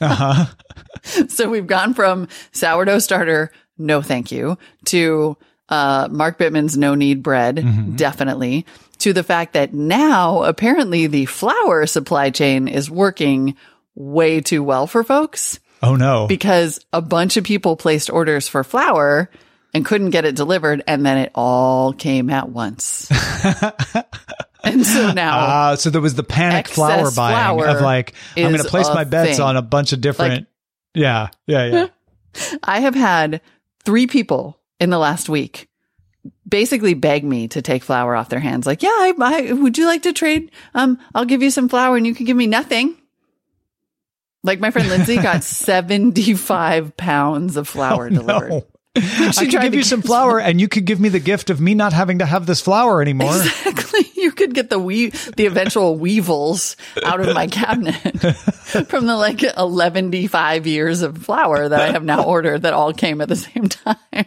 so 1.28 1.48
we've 1.48 1.66
gone 1.66 1.94
from 1.94 2.26
sourdough 2.50 2.98
starter, 2.98 3.52
no 3.78 4.02
thank 4.02 4.32
you, 4.32 4.58
to 4.86 5.36
uh, 5.68 6.08
Mark 6.10 6.36
Bittman's 6.36 6.76
no 6.76 6.96
knead 6.96 7.22
bread, 7.22 7.96
definitely, 7.96 8.66
to 9.04 9.12
the 9.12 9.22
fact 9.22 9.52
that 9.52 9.72
now 9.72 10.42
apparently 10.44 11.06
the 11.06 11.26
flour 11.26 11.86
supply 11.86 12.30
chain 12.30 12.68
is 12.68 12.90
working 12.90 13.54
way 13.94 14.40
too 14.40 14.62
well 14.62 14.86
for 14.86 15.04
folks 15.04 15.60
Oh 15.82 15.94
no. 15.96 16.26
because 16.26 16.80
a 16.92 17.00
bunch 17.02 17.36
of 17.36 17.44
people 17.44 17.76
placed 17.76 18.08
orders 18.10 18.48
for 18.48 18.64
flour 18.64 19.30
and 19.74 19.84
couldn't 19.84 20.10
get 20.10 20.24
it 20.24 20.34
delivered 20.36 20.82
and 20.86 21.04
then 21.04 21.18
it 21.18 21.32
all 21.34 21.92
came 21.92 22.30
at 22.30 22.48
once. 22.48 23.10
and 24.64 24.86
so 24.86 25.12
now 25.12 25.38
Uh, 25.38 25.76
so 25.76 25.90
there 25.90 26.00
was 26.00 26.14
the 26.14 26.22
panic 26.22 26.68
flour 26.68 27.10
buying 27.10 27.34
flour 27.58 27.66
of 27.66 27.82
like, 27.82 28.14
I'm 28.36 28.44
going 28.44 28.56
to 28.58 28.64
place 28.64 28.88
my 28.88 29.04
bets 29.04 29.32
thing. 29.36 29.40
on 29.40 29.56
a 29.56 29.62
bunch 29.62 29.92
of 29.92 30.00
different. 30.00 30.46
yeah. 30.94 31.28
Yeah. 31.46 31.64
Yeah. 31.66 31.86
I 32.64 32.80
have 32.80 32.94
had 32.94 33.40
three 33.84 34.06
people 34.06 34.58
in 34.80 34.90
the 34.90 34.98
last 34.98 35.28
week 35.28 35.68
basically 36.54 36.94
beg 36.94 37.24
me 37.24 37.48
to 37.48 37.60
take 37.60 37.82
flour 37.82 38.14
off 38.14 38.28
their 38.28 38.38
hands. 38.38 38.64
Like, 38.64 38.80
yeah, 38.80 38.88
I, 38.88 39.12
I 39.18 39.52
would 39.54 39.76
you 39.76 39.86
like 39.86 40.04
to 40.04 40.12
trade? 40.12 40.52
Um, 40.72 41.00
I'll 41.12 41.24
give 41.24 41.42
you 41.42 41.50
some 41.50 41.68
flour 41.68 41.96
and 41.96 42.06
you 42.06 42.14
can 42.14 42.26
give 42.26 42.36
me 42.36 42.46
nothing. 42.46 42.96
Like 44.44 44.60
my 44.60 44.70
friend 44.70 44.88
Lindsay 44.88 45.16
got 45.16 45.42
75 45.42 46.96
pounds 46.96 47.56
of 47.56 47.66
flour 47.66 48.08
delivered. 48.08 48.50
no. 48.50 48.66
I 48.96 49.32
could 49.32 49.62
give 49.62 49.74
you 49.74 49.82
some 49.82 50.00
flour 50.00 50.38
and 50.38 50.60
you 50.60 50.68
could 50.68 50.84
give 50.84 51.00
me 51.00 51.08
the 51.08 51.18
gift 51.18 51.50
of 51.50 51.60
me 51.60 51.74
not 51.74 51.92
having 51.92 52.20
to 52.20 52.24
have 52.24 52.46
this 52.46 52.60
flour 52.60 53.02
anymore. 53.02 53.34
Exactly. 53.34 54.02
You 54.24 54.32
could 54.32 54.54
get 54.54 54.70
the 54.70 54.78
we 54.78 55.10
the 55.10 55.44
eventual 55.44 55.96
weevils 55.96 56.78
out 57.04 57.20
of 57.20 57.34
my 57.34 57.46
cabinet 57.46 57.94
from 58.88 59.04
the 59.04 59.16
like 59.16 59.42
115 59.42 60.64
years 60.64 61.02
of 61.02 61.18
flour 61.18 61.68
that 61.68 61.78
I 61.78 61.90
have 61.90 62.02
now 62.02 62.24
ordered 62.24 62.62
that 62.62 62.72
all 62.72 62.94
came 62.94 63.20
at 63.20 63.28
the 63.28 63.36
same 63.36 63.68
time. 63.68 64.24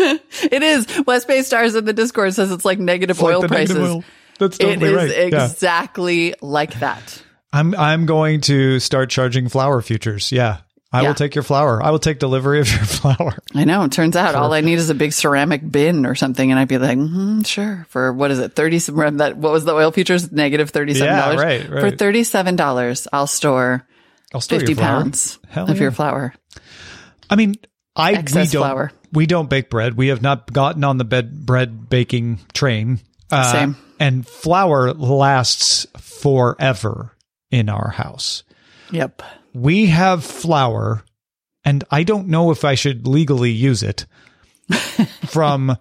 it 0.50 0.62
is. 0.62 0.86
West 1.06 1.28
Bay 1.28 1.42
Stars 1.42 1.74
in 1.74 1.84
the 1.84 1.92
Discord 1.92 2.34
says 2.34 2.50
it's 2.50 2.64
like 2.64 2.78
negative 2.78 3.16
It's 3.16 3.22
like 3.22 3.34
oil 3.34 3.42
negative 3.42 3.76
prices. 3.76 3.76
oil. 3.78 4.04
That's 4.38 4.56
It 4.58 4.62
totally 4.62 4.90
is 4.90 4.96
right. 4.96 5.32
Yeah. 5.32 5.44
exactly 5.44 6.34
like 6.40 6.80
that. 6.80 7.22
I'm 7.52 7.74
I'm 7.74 8.06
going 8.06 8.40
to 8.42 8.78
start 8.80 9.10
charging 9.10 9.48
flour 9.48 9.82
futures. 9.82 10.32
Yeah. 10.32 10.58
I 10.92 11.02
Yeah. 11.02 11.08
will 11.08 11.14
take 11.14 11.34
your 11.36 11.44
flour. 11.44 11.80
I 11.82 11.90
will 11.90 11.98
take 12.00 12.18
delivery 12.18 12.58
of 12.60 12.68
your 12.68 12.78
flour. 12.84 13.38
I 13.54 13.64
know. 13.64 13.84
It 13.84 13.92
turns 13.92 14.16
out 14.16 14.34
all 14.34 14.52
I 14.52 14.60
need 14.60 14.78
is 14.78 14.90
a 14.90 14.94
big 14.94 15.12
ceramic 15.12 15.68
bin 15.70 16.04
or 16.04 16.14
something, 16.16 16.50
and 16.50 16.58
I'd 16.58 16.66
be 16.68 16.78
like, 16.78 16.98
mm, 16.98 17.46
sure. 17.46 17.86
For 17.90 18.12
what 18.12 18.30
is 18.32 18.40
it? 18.40 18.54
Thirty. 18.56 18.78
That 18.78 19.36
what 19.36 19.52
was 19.52 19.64
the 19.64 19.72
oil 19.72 19.92
futures? 19.92 20.32
Negative 20.32 20.68
thirty 20.68 20.94
seven 20.94 21.16
dollars. 21.16 21.36
Yeah, 21.40 21.44
right, 21.46 21.66
For 21.80 21.90
thirty 21.92 22.24
seven 22.24 22.56
dollars, 22.56 23.06
I'll 23.12 23.28
store 23.28 23.86
I'll 24.34 24.40
store 24.40 24.58
fifty 24.60 24.74
pounds 24.74 25.38
Hell 25.48 25.70
of 25.70 25.76
yeah. 25.76 25.82
your 25.82 25.90
flour. 25.92 26.34
I 27.28 27.36
mean, 27.36 27.54
I 27.94 28.12
we 28.12 28.18
Excess 28.18 28.50
don't 28.52 28.62
flour. 28.62 28.90
We 29.12 29.26
don't 29.26 29.50
bake 29.50 29.70
bread. 29.70 29.96
We 29.96 30.08
have 30.08 30.22
not 30.22 30.52
gotten 30.52 30.84
on 30.84 30.98
the 30.98 31.04
bed 31.04 31.46
bread 31.46 31.88
baking 31.88 32.40
train. 32.52 33.00
Uh, 33.30 33.52
Same. 33.52 33.76
And 33.98 34.26
flour 34.26 34.92
lasts 34.92 35.86
forever 35.98 37.16
in 37.50 37.68
our 37.68 37.90
house. 37.90 38.42
Yep. 38.90 39.22
We 39.52 39.86
have 39.86 40.24
flour, 40.24 41.04
and 41.64 41.84
I 41.90 42.02
don't 42.02 42.28
know 42.28 42.50
if 42.50 42.64
I 42.64 42.74
should 42.74 43.06
legally 43.06 43.50
use 43.50 43.82
it 43.82 44.06
from. 45.26 45.76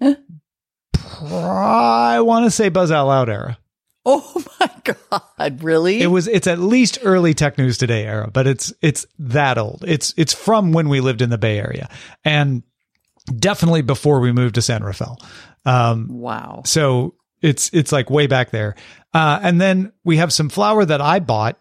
I 0.00 2.20
want 2.20 2.44
to 2.44 2.50
say 2.50 2.68
Buzz 2.68 2.90
Out 2.90 3.06
Loud 3.06 3.28
era. 3.28 3.58
Oh 4.06 4.44
my 4.60 4.70
god! 4.84 5.62
Really? 5.62 6.02
It 6.02 6.08
was 6.08 6.28
it's 6.28 6.46
at 6.46 6.58
least 6.58 6.98
early 7.02 7.32
tech 7.32 7.56
news 7.56 7.78
today 7.78 8.04
era, 8.04 8.30
but 8.30 8.46
it's 8.46 8.72
it's 8.82 9.06
that 9.18 9.56
old. 9.56 9.84
It's 9.86 10.12
it's 10.16 10.34
from 10.34 10.72
when 10.72 10.90
we 10.90 11.00
lived 11.00 11.22
in 11.22 11.30
the 11.30 11.38
Bay 11.38 11.58
Area 11.58 11.88
and 12.22 12.62
definitely 13.26 13.82
before 13.82 14.20
we 14.20 14.32
moved 14.32 14.54
to 14.56 14.62
San 14.62 14.82
Rafael. 14.82 15.18
Um, 15.64 16.08
wow. 16.10 16.62
so 16.66 17.14
it's 17.40 17.70
it's 17.72 17.92
like 17.92 18.10
way 18.10 18.26
back 18.26 18.50
there. 18.50 18.74
Uh, 19.12 19.38
and 19.42 19.60
then 19.60 19.92
we 20.04 20.16
have 20.18 20.32
some 20.32 20.48
flour 20.48 20.84
that 20.84 21.00
I 21.00 21.20
bought 21.20 21.58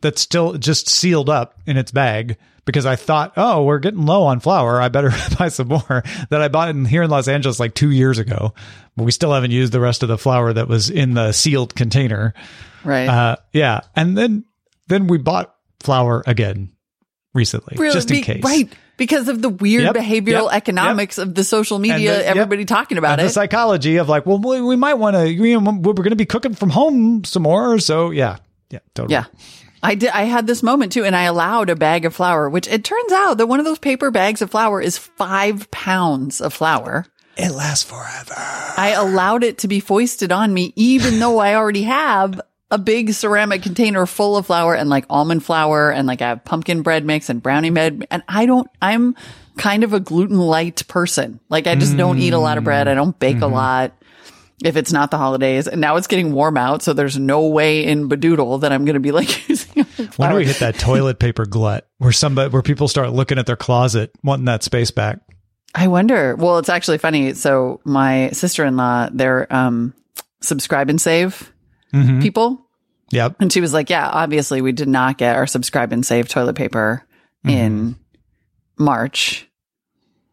that's 0.00 0.20
still 0.20 0.54
just 0.54 0.88
sealed 0.88 1.28
up 1.30 1.60
in 1.66 1.76
its 1.76 1.92
bag 1.92 2.36
because 2.64 2.86
I 2.86 2.96
thought, 2.96 3.32
oh, 3.36 3.64
we're 3.64 3.78
getting 3.78 4.06
low 4.06 4.24
on 4.24 4.40
flour. 4.40 4.80
I 4.80 4.88
better 4.88 5.10
buy 5.38 5.48
some 5.48 5.68
more 5.68 6.02
that 6.30 6.42
I 6.42 6.48
bought 6.48 6.68
in 6.68 6.84
here 6.84 7.02
in 7.02 7.10
Los 7.10 7.28
Angeles 7.28 7.60
like 7.60 7.74
two 7.74 7.90
years 7.90 8.18
ago. 8.18 8.54
But 8.96 9.04
we 9.04 9.12
still 9.12 9.32
haven't 9.32 9.50
used 9.50 9.72
the 9.72 9.80
rest 9.80 10.02
of 10.02 10.08
the 10.08 10.18
flour 10.18 10.52
that 10.52 10.68
was 10.68 10.90
in 10.90 11.14
the 11.14 11.32
sealed 11.32 11.74
container. 11.74 12.34
Right. 12.84 13.08
Uh, 13.08 13.36
yeah, 13.52 13.80
and 13.94 14.16
then 14.16 14.44
then 14.88 15.06
we 15.06 15.18
bought 15.18 15.54
flour 15.80 16.22
again 16.26 16.72
recently, 17.34 17.76
Really? 17.78 17.94
just 17.94 18.10
in 18.10 18.22
case. 18.22 18.42
Right. 18.42 18.70
Because 19.00 19.28
of 19.28 19.40
the 19.40 19.48
weird 19.48 19.82
Yep, 19.84 19.96
behavioral 19.96 20.44
yep, 20.44 20.52
economics 20.52 21.16
of 21.16 21.34
the 21.34 21.42
social 21.42 21.78
media, 21.78 22.18
the- 22.18 22.18
yep. 22.20 22.36
everybody 22.36 22.66
talking 22.66 22.98
about 22.98 23.12
and 23.12 23.22
it. 23.22 23.24
the 23.24 23.30
psychology 23.30 23.96
of 23.96 24.08
like, 24.10 24.26
well, 24.26 24.38
we, 24.38 24.60
we 24.60 24.76
might 24.76 24.94
want 24.94 25.16
to. 25.16 25.22
We, 25.40 25.56
we're 25.56 25.92
going 25.94 26.10
to 26.10 26.16
be 26.16 26.26
cooking 26.26 26.52
from 26.54 26.68
home 26.68 27.24
some 27.24 27.42
more, 27.44 27.78
so 27.78 28.10
yeah, 28.10 28.36
yeah, 28.68 28.80
totally. 28.94 29.14
yeah. 29.14 29.24
I 29.82 29.94
did. 29.94 30.10
I 30.10 30.24
had 30.24 30.46
this 30.46 30.62
moment 30.62 30.92
too, 30.92 31.04
and 31.06 31.16
I 31.16 31.22
allowed 31.22 31.70
a 31.70 31.76
bag 31.76 32.04
of 32.04 32.14
flour, 32.14 32.50
which 32.50 32.68
it 32.68 32.84
turns 32.84 33.10
out 33.12 33.38
that 33.38 33.46
one 33.46 33.58
of 33.58 33.64
those 33.64 33.78
paper 33.78 34.10
bags 34.10 34.42
of 34.42 34.50
flour 34.50 34.82
is 34.82 34.98
five 34.98 35.70
pounds 35.70 36.42
of 36.42 36.52
flour. 36.52 37.06
it 37.38 37.50
lasts 37.52 37.84
forever. 37.88 38.34
I 38.36 38.92
allowed 38.94 39.42
it 39.44 39.56
to 39.58 39.68
be 39.68 39.80
foisted 39.80 40.30
on 40.30 40.52
me, 40.52 40.74
even 40.76 41.18
though 41.20 41.38
I 41.38 41.54
already 41.54 41.84
have 41.84 42.38
a 42.70 42.78
big 42.78 43.12
ceramic 43.12 43.62
container 43.62 44.06
full 44.06 44.36
of 44.36 44.46
flour 44.46 44.74
and 44.74 44.88
like 44.88 45.04
almond 45.10 45.44
flour 45.44 45.90
and 45.90 46.06
like 46.06 46.22
I 46.22 46.28
have 46.28 46.44
pumpkin 46.44 46.82
bread 46.82 47.04
mix 47.04 47.28
and 47.28 47.42
brownie 47.42 47.70
bread. 47.70 48.06
And 48.10 48.22
I 48.28 48.46
don't, 48.46 48.68
I'm 48.80 49.16
kind 49.56 49.82
of 49.82 49.92
a 49.92 50.00
gluten 50.00 50.38
light 50.38 50.86
person. 50.86 51.40
Like 51.48 51.66
I 51.66 51.74
just 51.74 51.96
don't 51.96 52.18
eat 52.18 52.32
a 52.32 52.38
lot 52.38 52.58
of 52.58 52.64
bread. 52.64 52.86
I 52.86 52.94
don't 52.94 53.18
bake 53.18 53.40
a 53.40 53.46
lot 53.46 53.92
if 54.62 54.76
it's 54.76 54.92
not 54.92 55.10
the 55.10 55.18
holidays. 55.18 55.66
And 55.66 55.80
now 55.80 55.96
it's 55.96 56.06
getting 56.06 56.32
warm 56.32 56.56
out. 56.56 56.82
So 56.82 56.92
there's 56.92 57.18
no 57.18 57.48
way 57.48 57.84
in 57.84 58.08
Badoodle 58.08 58.60
that 58.60 58.72
I'm 58.72 58.84
going 58.84 58.94
to 58.94 59.00
be 59.00 59.10
like 59.10 59.48
using 59.48 59.84
When 60.16 60.30
do 60.30 60.36
we 60.36 60.46
hit 60.46 60.60
that 60.60 60.78
toilet 60.78 61.18
paper 61.18 61.46
glut 61.46 61.88
where 61.98 62.12
somebody 62.12 62.50
where 62.50 62.62
people 62.62 62.86
start 62.86 63.12
looking 63.12 63.38
at 63.38 63.46
their 63.46 63.56
closet, 63.56 64.12
wanting 64.22 64.44
that 64.46 64.62
space 64.62 64.90
back? 64.90 65.18
I 65.74 65.88
wonder. 65.88 66.36
Well, 66.36 66.58
it's 66.58 66.68
actually 66.68 66.98
funny. 66.98 67.34
So 67.34 67.80
my 67.84 68.30
sister-in-law, 68.30 69.10
they're, 69.12 69.52
um, 69.52 69.94
subscribe 70.40 70.88
and 70.88 71.00
save 71.00 71.49
Mm-hmm. 71.92 72.20
people. 72.20 72.66
Yep. 73.12 73.36
And 73.40 73.52
she 73.52 73.60
was 73.60 73.72
like, 73.72 73.90
yeah, 73.90 74.08
obviously 74.08 74.62
we 74.62 74.72
did 74.72 74.88
not 74.88 75.18
get 75.18 75.36
our 75.36 75.46
subscribe 75.46 75.92
and 75.92 76.06
save 76.06 76.28
toilet 76.28 76.54
paper 76.54 77.04
in 77.44 77.94
mm-hmm. 77.94 78.84
March, 78.84 79.48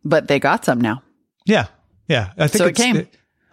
but 0.04 0.28
they 0.28 0.40
got 0.40 0.64
some 0.66 0.80
now. 0.80 1.02
Yeah. 1.46 1.68
Yeah. 2.08 2.32
I 2.38 2.48
think 2.48 2.60
So 2.60 2.66
it 2.66 2.80
it's- 2.80 2.94
came. 2.94 3.08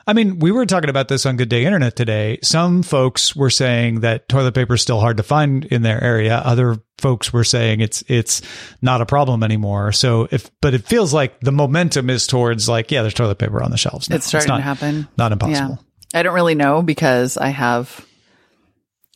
I 0.06 0.12
mean, 0.12 0.38
we 0.38 0.52
were 0.52 0.66
talking 0.66 0.90
about 0.90 1.08
this 1.08 1.24
on 1.24 1.38
Good 1.38 1.48
Day 1.48 1.64
Internet 1.64 1.96
today. 1.96 2.38
Some 2.42 2.82
folks 2.82 3.34
were 3.34 3.48
saying 3.48 4.00
that 4.00 4.28
toilet 4.28 4.54
paper 4.54 4.74
is 4.74 4.82
still 4.82 5.00
hard 5.00 5.16
to 5.16 5.22
find 5.22 5.64
in 5.64 5.80
their 5.80 6.02
area. 6.02 6.36
Other 6.36 6.76
folks 6.98 7.32
were 7.32 7.44
saying 7.44 7.80
it's 7.80 8.04
it's 8.06 8.42
not 8.82 9.00
a 9.00 9.06
problem 9.06 9.42
anymore. 9.42 9.92
So 9.92 10.28
if 10.30 10.50
but 10.60 10.74
it 10.74 10.84
feels 10.84 11.14
like 11.14 11.40
the 11.40 11.52
momentum 11.52 12.10
is 12.10 12.26
towards 12.26 12.68
like, 12.68 12.90
yeah, 12.90 13.00
there's 13.00 13.14
toilet 13.14 13.38
paper 13.38 13.62
on 13.62 13.70
the 13.70 13.78
shelves. 13.78 14.10
now. 14.10 14.16
It's 14.16 14.26
starting 14.26 14.48
not, 14.48 14.56
to 14.58 14.62
happen. 14.62 15.08
Not 15.16 15.32
impossible. 15.32 15.82
I 16.14 16.22
don't 16.22 16.34
really 16.34 16.54
know 16.54 16.82
because 16.82 17.36
I 17.36 17.48
have 17.48 18.06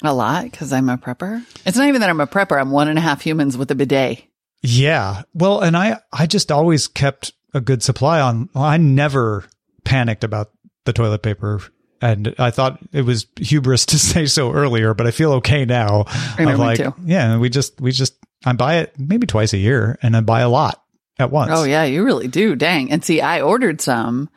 a 0.02 0.12
lot 0.12 0.44
because 0.44 0.72
I'm 0.72 0.88
a 0.88 0.98
prepper. 0.98 1.44
It's 1.64 1.76
not 1.76 1.88
even 1.88 2.00
that 2.00 2.10
I'm 2.10 2.20
a 2.20 2.26
prepper. 2.26 2.60
I'm 2.60 2.70
one 2.70 2.88
and 2.88 2.98
a 2.98 3.02
half 3.02 3.22
humans 3.22 3.56
with 3.56 3.70
a 3.70 3.74
bidet. 3.74 4.24
Yeah. 4.62 5.22
Well, 5.34 5.60
and 5.60 5.76
I 5.76 6.00
I 6.12 6.26
just 6.26 6.50
always 6.50 6.88
kept 6.88 7.32
a 7.54 7.60
good 7.60 7.82
supply 7.82 8.20
on. 8.20 8.48
I 8.54 8.76
never 8.76 9.44
panicked 9.84 10.24
about 10.24 10.50
the 10.84 10.92
toilet 10.92 11.22
paper. 11.22 11.60
And 12.00 12.34
I 12.38 12.50
thought 12.50 12.78
it 12.92 13.02
was 13.02 13.26
hubris 13.36 13.86
to 13.86 13.98
say 13.98 14.26
so 14.26 14.52
earlier, 14.52 14.94
but 14.94 15.06
I 15.06 15.10
feel 15.10 15.32
okay 15.34 15.64
now. 15.64 16.04
I 16.08 16.44
know, 16.44 16.52
of 16.52 16.58
me 16.58 16.64
like, 16.64 16.78
too. 16.78 16.94
yeah, 17.04 17.38
we 17.38 17.48
just 17.48 17.80
we 17.80 17.92
just 17.92 18.14
I 18.44 18.52
buy 18.52 18.76
it 18.76 18.94
maybe 18.98 19.26
twice 19.26 19.52
a 19.52 19.58
year, 19.58 19.98
and 20.02 20.16
I 20.16 20.20
buy 20.20 20.40
a 20.40 20.48
lot 20.48 20.82
at 21.18 21.30
once. 21.30 21.50
Oh 21.54 21.64
yeah, 21.64 21.84
you 21.84 22.04
really 22.04 22.28
do. 22.28 22.54
Dang. 22.54 22.92
And 22.92 23.04
see, 23.04 23.20
I 23.20 23.40
ordered 23.40 23.80
some 23.80 24.30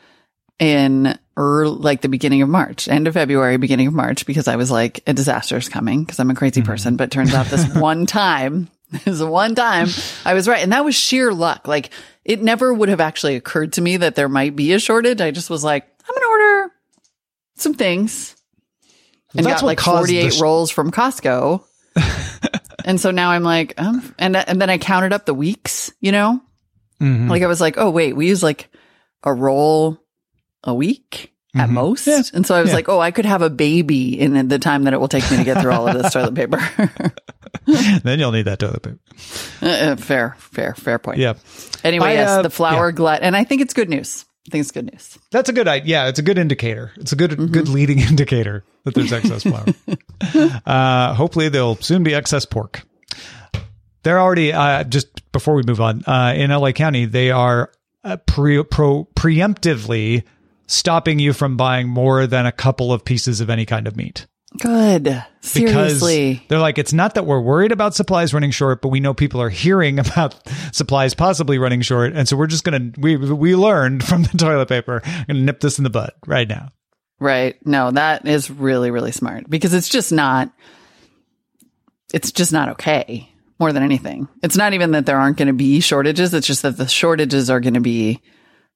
in 0.60 1.18
early, 1.38 1.76
like 1.78 2.02
the 2.02 2.10
beginning 2.10 2.42
of 2.42 2.50
March, 2.50 2.88
end 2.88 3.08
of 3.08 3.14
February, 3.14 3.58
beginning 3.58 3.88
of 3.88 3.94
March, 3.94 4.26
because 4.26 4.48
I 4.48 4.56
was 4.56 4.70
like, 4.72 5.02
a 5.08 5.14
disaster 5.14 5.58
is 5.58 5.70
coming 5.70 6.04
because 6.04 6.20
I'm 6.20 6.32
a 6.32 6.36
crazy 6.36 6.62
person. 6.62 6.96
But 6.98 7.12
turns 7.12 7.34
out 7.34 7.48
this 7.48 7.68
one 7.76 8.06
time, 8.06 8.70
this 9.06 9.22
one 9.22 9.56
time 9.56 9.88
I 10.26 10.34
was 10.34 10.48
right. 10.48 10.62
And 10.64 10.74
that 10.74 10.86
was 10.86 10.96
sheer 10.96 11.34
luck. 11.34 11.68
Like 11.68 11.92
it 12.26 12.42
never 12.42 12.74
would 12.74 12.90
have 12.90 13.02
actually 13.02 13.36
occurred 13.36 13.74
to 13.74 13.82
me 13.82 13.98
that 13.98 14.16
there 14.16 14.30
might 14.30 14.56
be 14.56 14.74
a 14.74 14.80
shortage. 14.80 15.22
I 15.22 15.32
just 15.32 15.50
was 15.50 15.64
like, 15.64 15.84
I'm 16.08 16.16
going 16.16 16.22
to 16.22 16.28
order 16.28 16.74
some 17.56 17.74
things 17.74 18.36
and 19.36 19.46
that's 19.46 19.62
got 19.62 19.68
like 19.68 19.80
48 19.80 20.34
sh- 20.34 20.42
rolls 20.42 20.72
from 20.72 20.92
Costco. 20.92 21.64
and 22.86 23.00
so 23.00 23.12
now 23.12 23.32
I'm 23.32 23.44
like, 23.44 23.80
um, 23.80 24.14
and, 24.20 24.36
and 24.36 24.62
then 24.62 24.70
I 24.70 24.78
counted 24.78 25.14
up 25.14 25.26
the 25.26 25.34
weeks, 25.34 25.92
you 26.02 26.12
know? 26.12 26.42
Mhm. 27.00 27.30
Like 27.30 27.42
I 27.44 27.48
was 27.48 27.62
like, 27.62 27.78
oh 27.78 27.90
wait, 27.90 28.14
we 28.16 28.28
use 28.28 28.44
like 28.44 28.70
a 29.24 29.34
roll 29.34 30.00
a 30.63 30.74
week 30.74 31.34
at 31.56 31.70
most. 31.70 32.08
Yeah. 32.08 32.22
And 32.34 32.46
so 32.46 32.56
I 32.56 32.62
was 32.62 32.70
Yeah. 32.70 32.75
like, 32.75 32.89
oh, 32.89 33.00
I 33.00 33.12
could 33.12 33.25
have 33.25 33.41
a 33.41 33.50
baby 33.50 34.20
in 34.20 34.48
the 34.48 34.60
time 34.60 34.84
that 34.86 34.94
it 34.94 35.00
will 35.00 35.08
take 35.10 35.30
me 35.32 35.38
to 35.38 35.44
get 35.44 35.62
through 35.62 35.72
all 35.74 35.88
of 35.88 36.01
this 36.01 36.13
toilet 36.13 36.34
paper. 36.36 36.60
then 38.03 38.20
you'll 38.20 38.32
need 38.32 38.44
that 38.46 38.60
toilet 38.60 38.82
paper. 38.84 39.00
Uh, 39.62 39.96
fair, 39.98 40.36
fair, 40.39 40.74
fair 40.75 40.98
point. 41.00 41.18
Yeah, 41.18 41.34
Anyway, 41.84 42.08
I, 42.10 42.13
yes, 42.13 42.30
uh, 42.30 42.41
the 42.44 42.50
flour 42.50 42.89
yeah. 42.89 42.96
glut. 42.96 43.22
And 43.24 43.36
I 43.36 43.44
think 43.44 43.62
it's 43.62 43.74
good 43.74 43.89
news. 43.89 44.25
I 44.48 44.51
think 44.51 44.62
it's 44.62 44.72
good 44.72 44.91
news. 44.91 45.18
that's 45.32 45.50
a 45.50 45.53
good 45.53 45.68
idea. 45.68 45.88
Yeah, 46.03 46.08
it's 46.10 46.20
a 46.20 46.24
good 46.24 46.38
indicator. 46.38 46.91
It's 46.98 47.12
a 47.12 47.15
good 47.15 47.32
Mm-hmm. 47.32 47.46
good 47.51 47.68
leading 47.70 48.00
indicator 48.10 48.63
that 48.86 48.96
there's 48.96 49.12
excess 49.13 49.44
flour. 49.44 49.65
uh, 50.65 51.13
hopefully, 51.13 51.50
there'll 51.50 51.75
soon 51.75 52.03
be 52.03 52.13
excess 52.15 52.46
pork. 52.46 52.82
They're 54.03 54.20
already 54.20 54.51
uh, 54.51 54.84
just 54.86 55.32
before 55.32 55.53
we 55.53 55.63
move 55.63 55.80
on 55.80 56.03
uh, 56.06 56.34
in 56.36 56.50
LA 56.50 56.72
County. 56.72 57.06
They 57.06 57.30
are 57.30 57.72
uh, 58.03 58.18
pre- 58.18 58.63
pro- 58.63 59.08
preemptively 59.15 60.24
stopping 60.72 61.20
you 61.20 61.34
from 61.34 61.58
buying 61.58 61.88
more 61.88 62.28
than 62.28 62.46
a 62.46 62.51
couple 62.51 62.92
of 62.94 63.06
pieces 63.06 63.42
of 63.42 63.50
any 63.50 63.66
kind 63.66 63.88
of 63.88 63.96
meat. 63.96 64.28
Good. 64.60 65.04
because 65.04 66.00
Seriously. 66.01 66.46
they're 66.50 66.60
like 66.60 66.78
it's 66.78 66.92
not 66.92 67.16
that 67.16 67.25
we're 67.25 67.40
worried 67.40 67.72
about 67.72 67.96
supplies 67.96 68.34
running 68.34 68.51
short 68.51 68.82
but 68.82 68.90
we 68.90 69.00
know 69.00 69.13
people 69.13 69.42
are 69.42 69.50
hearing 69.50 69.98
about 70.08 70.36
supplies 70.74 71.13
possibly 71.13 71.58
running 71.58 71.80
short 71.82 72.12
and 72.12 72.28
so 72.28 72.36
we're 72.36 72.48
just 72.48 72.66
gonna 72.66 72.92
we 72.98 73.16
we 73.16 73.56
learned 73.56 74.04
from 74.08 74.24
the 74.24 74.38
toilet 74.38 74.68
paper 74.68 75.01
I'm 75.06 75.25
gonna 75.25 75.40
nip 75.40 75.62
this 75.62 75.78
in 75.78 75.86
the 75.86 75.90
bud 75.90 76.12
right 76.28 76.50
now 76.50 76.68
Right. 77.22 77.56
No, 77.68 77.92
that 77.92 78.28
is 78.28 78.50
really, 78.50 78.90
really 78.90 79.12
smart 79.12 79.48
because 79.48 79.75
it's 79.75 79.90
just 79.90 80.12
not, 80.12 80.51
it's 82.16 82.32
just 82.32 82.51
not 82.51 82.70
okay. 82.70 83.32
more 83.60 83.72
than 83.72 83.84
anything. 83.84 84.28
It's 84.42 84.58
not 84.58 84.74
even 84.74 84.90
that 84.92 85.06
there 85.06 85.20
aren't 85.20 85.38
going 85.38 85.48
to 85.48 85.54
be 85.54 85.82
shortages. 85.82 86.34
It's 86.34 86.48
just 86.48 86.63
that 86.63 86.78
the 86.78 86.88
shortages 86.88 87.51
are 87.51 87.60
going 87.60 87.75
to 87.75 87.80
be 87.80 88.22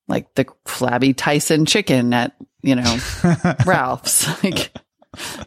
like 0.07 0.33
the 0.35 0.45
flabby 0.65 1.13
Tyson 1.13 1.65
chicken 1.65 2.13
at, 2.13 2.35
you 2.61 2.75
know, 2.75 2.97
Ralph's. 3.65 4.27
Like 4.43 4.71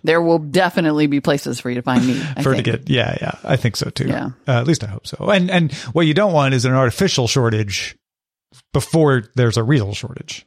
there 0.02 0.22
will 0.22 0.38
definitely 0.38 1.08
be 1.08 1.20
places 1.20 1.60
for 1.60 1.68
you 1.68 1.74
to 1.74 1.82
find 1.82 2.06
meat. 2.06 2.22
I 2.36 2.42
for 2.42 2.54
to 2.54 2.62
think. 2.62 2.64
get 2.64 2.88
yeah 2.88 3.18
yeah 3.20 3.38
i 3.44 3.56
think 3.56 3.76
so 3.76 3.90
too 3.90 4.06
Yeah. 4.08 4.30
uh, 4.46 4.52
at 4.60 4.66
least 4.66 4.82
i 4.82 4.86
hope 4.86 5.06
so 5.06 5.28
and 5.28 5.50
and 5.50 5.70
what 5.92 6.06
you 6.06 6.14
don't 6.14 6.32
want 6.32 6.54
is 6.54 6.64
an 6.64 6.72
artificial 6.72 7.28
shortage 7.28 7.94
before 8.72 9.24
there's 9.34 9.58
a 9.58 9.62
real 9.62 9.92
shortage 9.92 10.46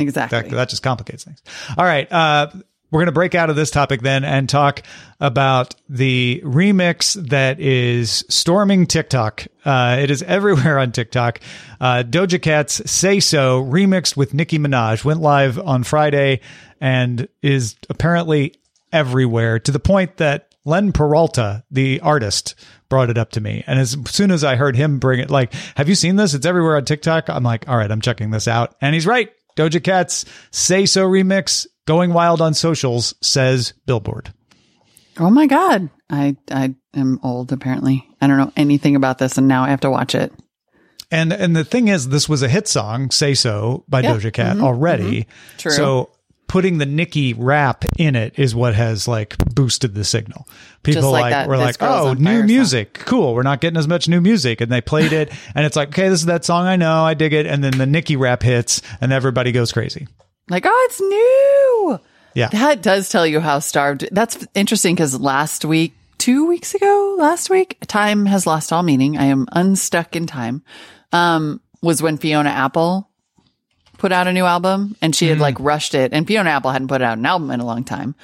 exactly. 0.00 0.40
that, 0.40 0.50
that 0.56 0.68
just 0.70 0.82
complicates 0.82 1.22
things 1.22 1.42
all 1.76 1.84
right 1.84 2.10
uh 2.10 2.46
we're 2.92 3.00
going 3.00 3.06
to 3.06 3.12
break 3.12 3.34
out 3.34 3.50
of 3.50 3.56
this 3.56 3.70
topic 3.70 4.02
then 4.02 4.22
and 4.22 4.48
talk 4.48 4.82
about 5.18 5.74
the 5.88 6.42
remix 6.44 7.14
that 7.30 7.58
is 7.58 8.24
storming 8.28 8.86
TikTok. 8.86 9.46
Uh, 9.64 9.96
it 9.98 10.10
is 10.10 10.22
everywhere 10.22 10.78
on 10.78 10.92
TikTok. 10.92 11.40
Uh, 11.80 12.04
Doja 12.06 12.40
Cat's 12.40 12.88
Say 12.90 13.18
So 13.18 13.64
remixed 13.64 14.16
with 14.16 14.34
Nicki 14.34 14.58
Minaj 14.58 15.04
went 15.04 15.20
live 15.20 15.58
on 15.58 15.84
Friday 15.84 16.40
and 16.80 17.26
is 17.40 17.76
apparently 17.88 18.54
everywhere 18.92 19.58
to 19.58 19.72
the 19.72 19.80
point 19.80 20.18
that 20.18 20.54
Len 20.64 20.92
Peralta, 20.92 21.64
the 21.70 21.98
artist, 22.00 22.54
brought 22.88 23.08
it 23.08 23.16
up 23.16 23.30
to 23.30 23.40
me. 23.40 23.64
And 23.66 23.80
as 23.80 23.96
soon 24.06 24.30
as 24.30 24.44
I 24.44 24.56
heard 24.56 24.76
him 24.76 24.98
bring 24.98 25.20
it, 25.20 25.30
like, 25.30 25.54
have 25.76 25.88
you 25.88 25.94
seen 25.94 26.16
this? 26.16 26.34
It's 26.34 26.46
everywhere 26.46 26.76
on 26.76 26.84
TikTok. 26.84 27.30
I'm 27.30 27.42
like, 27.42 27.68
all 27.68 27.76
right, 27.76 27.90
I'm 27.90 28.02
checking 28.02 28.30
this 28.30 28.46
out. 28.46 28.76
And 28.80 28.94
he's 28.94 29.06
right. 29.06 29.32
Doja 29.56 29.82
Cat's 29.82 30.24
Say 30.50 30.86
So 30.86 31.06
remix 31.06 31.66
going 31.86 32.12
wild 32.12 32.40
on 32.40 32.54
socials, 32.54 33.14
says 33.22 33.74
Billboard. 33.86 34.32
Oh 35.18 35.30
my 35.30 35.46
God. 35.46 35.90
I, 36.08 36.36
I 36.50 36.74
am 36.94 37.20
old 37.22 37.52
apparently. 37.52 38.06
I 38.20 38.26
don't 38.26 38.38
know 38.38 38.52
anything 38.56 38.96
about 38.96 39.18
this 39.18 39.38
and 39.38 39.48
now 39.48 39.64
I 39.64 39.70
have 39.70 39.80
to 39.80 39.90
watch 39.90 40.14
it. 40.14 40.32
And 41.10 41.30
and 41.30 41.54
the 41.54 41.64
thing 41.64 41.88
is, 41.88 42.08
this 42.08 42.26
was 42.26 42.42
a 42.42 42.48
hit 42.48 42.66
song, 42.66 43.10
"Say 43.10 43.34
So" 43.34 43.84
by 43.86 44.00
Yeah. 44.00 44.14
Doja 44.14 44.32
Cat 44.32 44.56
mm-hmm. 44.56 44.64
already. 44.64 45.20
Mm-hmm. 45.20 45.58
True. 45.58 45.72
So 45.72 46.10
putting 46.52 46.76
the 46.76 46.84
Nicki 46.84 47.32
rap 47.32 47.82
in 47.96 48.14
it 48.14 48.38
is 48.38 48.54
what 48.54 48.74
has 48.74 49.08
like 49.08 49.38
boosted 49.54 49.94
the 49.94 50.04
signal. 50.04 50.46
People 50.82 51.10
like 51.10 51.22
like, 51.22 51.30
that 51.30 51.48
were 51.48 51.56
like, 51.56 51.76
"Oh, 51.80 52.12
new 52.12 52.40
song." 52.40 52.46
music, 52.46 52.92
cool. 52.92 53.34
We're 53.34 53.42
not 53.42 53.62
getting 53.62 53.78
as 53.78 53.88
much 53.88 54.06
new 54.06 54.20
music," 54.20 54.60
and 54.60 54.70
they 54.70 54.82
played 54.82 55.14
it, 55.14 55.32
and 55.54 55.64
it's 55.64 55.76
like, 55.76 55.88
"Okay, 55.88 56.10
this 56.10 56.20
is 56.20 56.26
that 56.26 56.44
song 56.44 56.66
I 56.66 56.76
know, 56.76 57.04
I 57.04 57.14
dig 57.14 57.32
it." 57.32 57.46
And 57.46 57.64
then 57.64 57.78
the 57.78 57.86
Nicki 57.86 58.16
rap 58.16 58.42
hits, 58.42 58.82
and 59.00 59.14
everybody 59.14 59.50
goes 59.50 59.72
crazy. 59.72 60.08
Like, 60.50 60.66
oh, 60.66 60.88
it's 60.90 61.00
new. 61.00 62.00
Yeah. 62.34 62.48
That 62.48 62.82
does 62.82 63.08
tell 63.08 63.26
you 63.26 63.40
how 63.40 63.60
starved. 63.60 64.06
That's 64.12 64.46
interesting 64.52 64.94
because 64.94 65.18
last 65.18 65.64
week, 65.64 65.94
two 66.18 66.46
weeks 66.46 66.74
ago, 66.74 67.16
last 67.18 67.48
week, 67.48 67.78
time 67.86 68.26
has 68.26 68.46
lost 68.46 68.74
all 68.74 68.82
meaning. 68.82 69.16
I 69.16 69.24
am 69.24 69.46
unstuck 69.52 70.16
in 70.16 70.26
time. 70.26 70.62
Um, 71.12 71.62
was 71.80 72.02
when 72.02 72.18
Fiona 72.18 72.50
Apple 72.50 73.08
put 74.02 74.10
out 74.10 74.26
a 74.26 74.32
new 74.32 74.44
album 74.44 74.96
and 75.00 75.14
she 75.14 75.28
had 75.28 75.38
mm. 75.38 75.42
like 75.42 75.60
rushed 75.60 75.94
it. 75.94 76.12
And 76.12 76.26
Fiona 76.26 76.50
Apple 76.50 76.72
hadn't 76.72 76.88
put 76.88 77.02
out 77.02 77.18
an 77.18 77.24
album 77.24 77.52
in 77.52 77.60
a 77.60 77.64
long 77.64 77.84
time, 77.84 78.16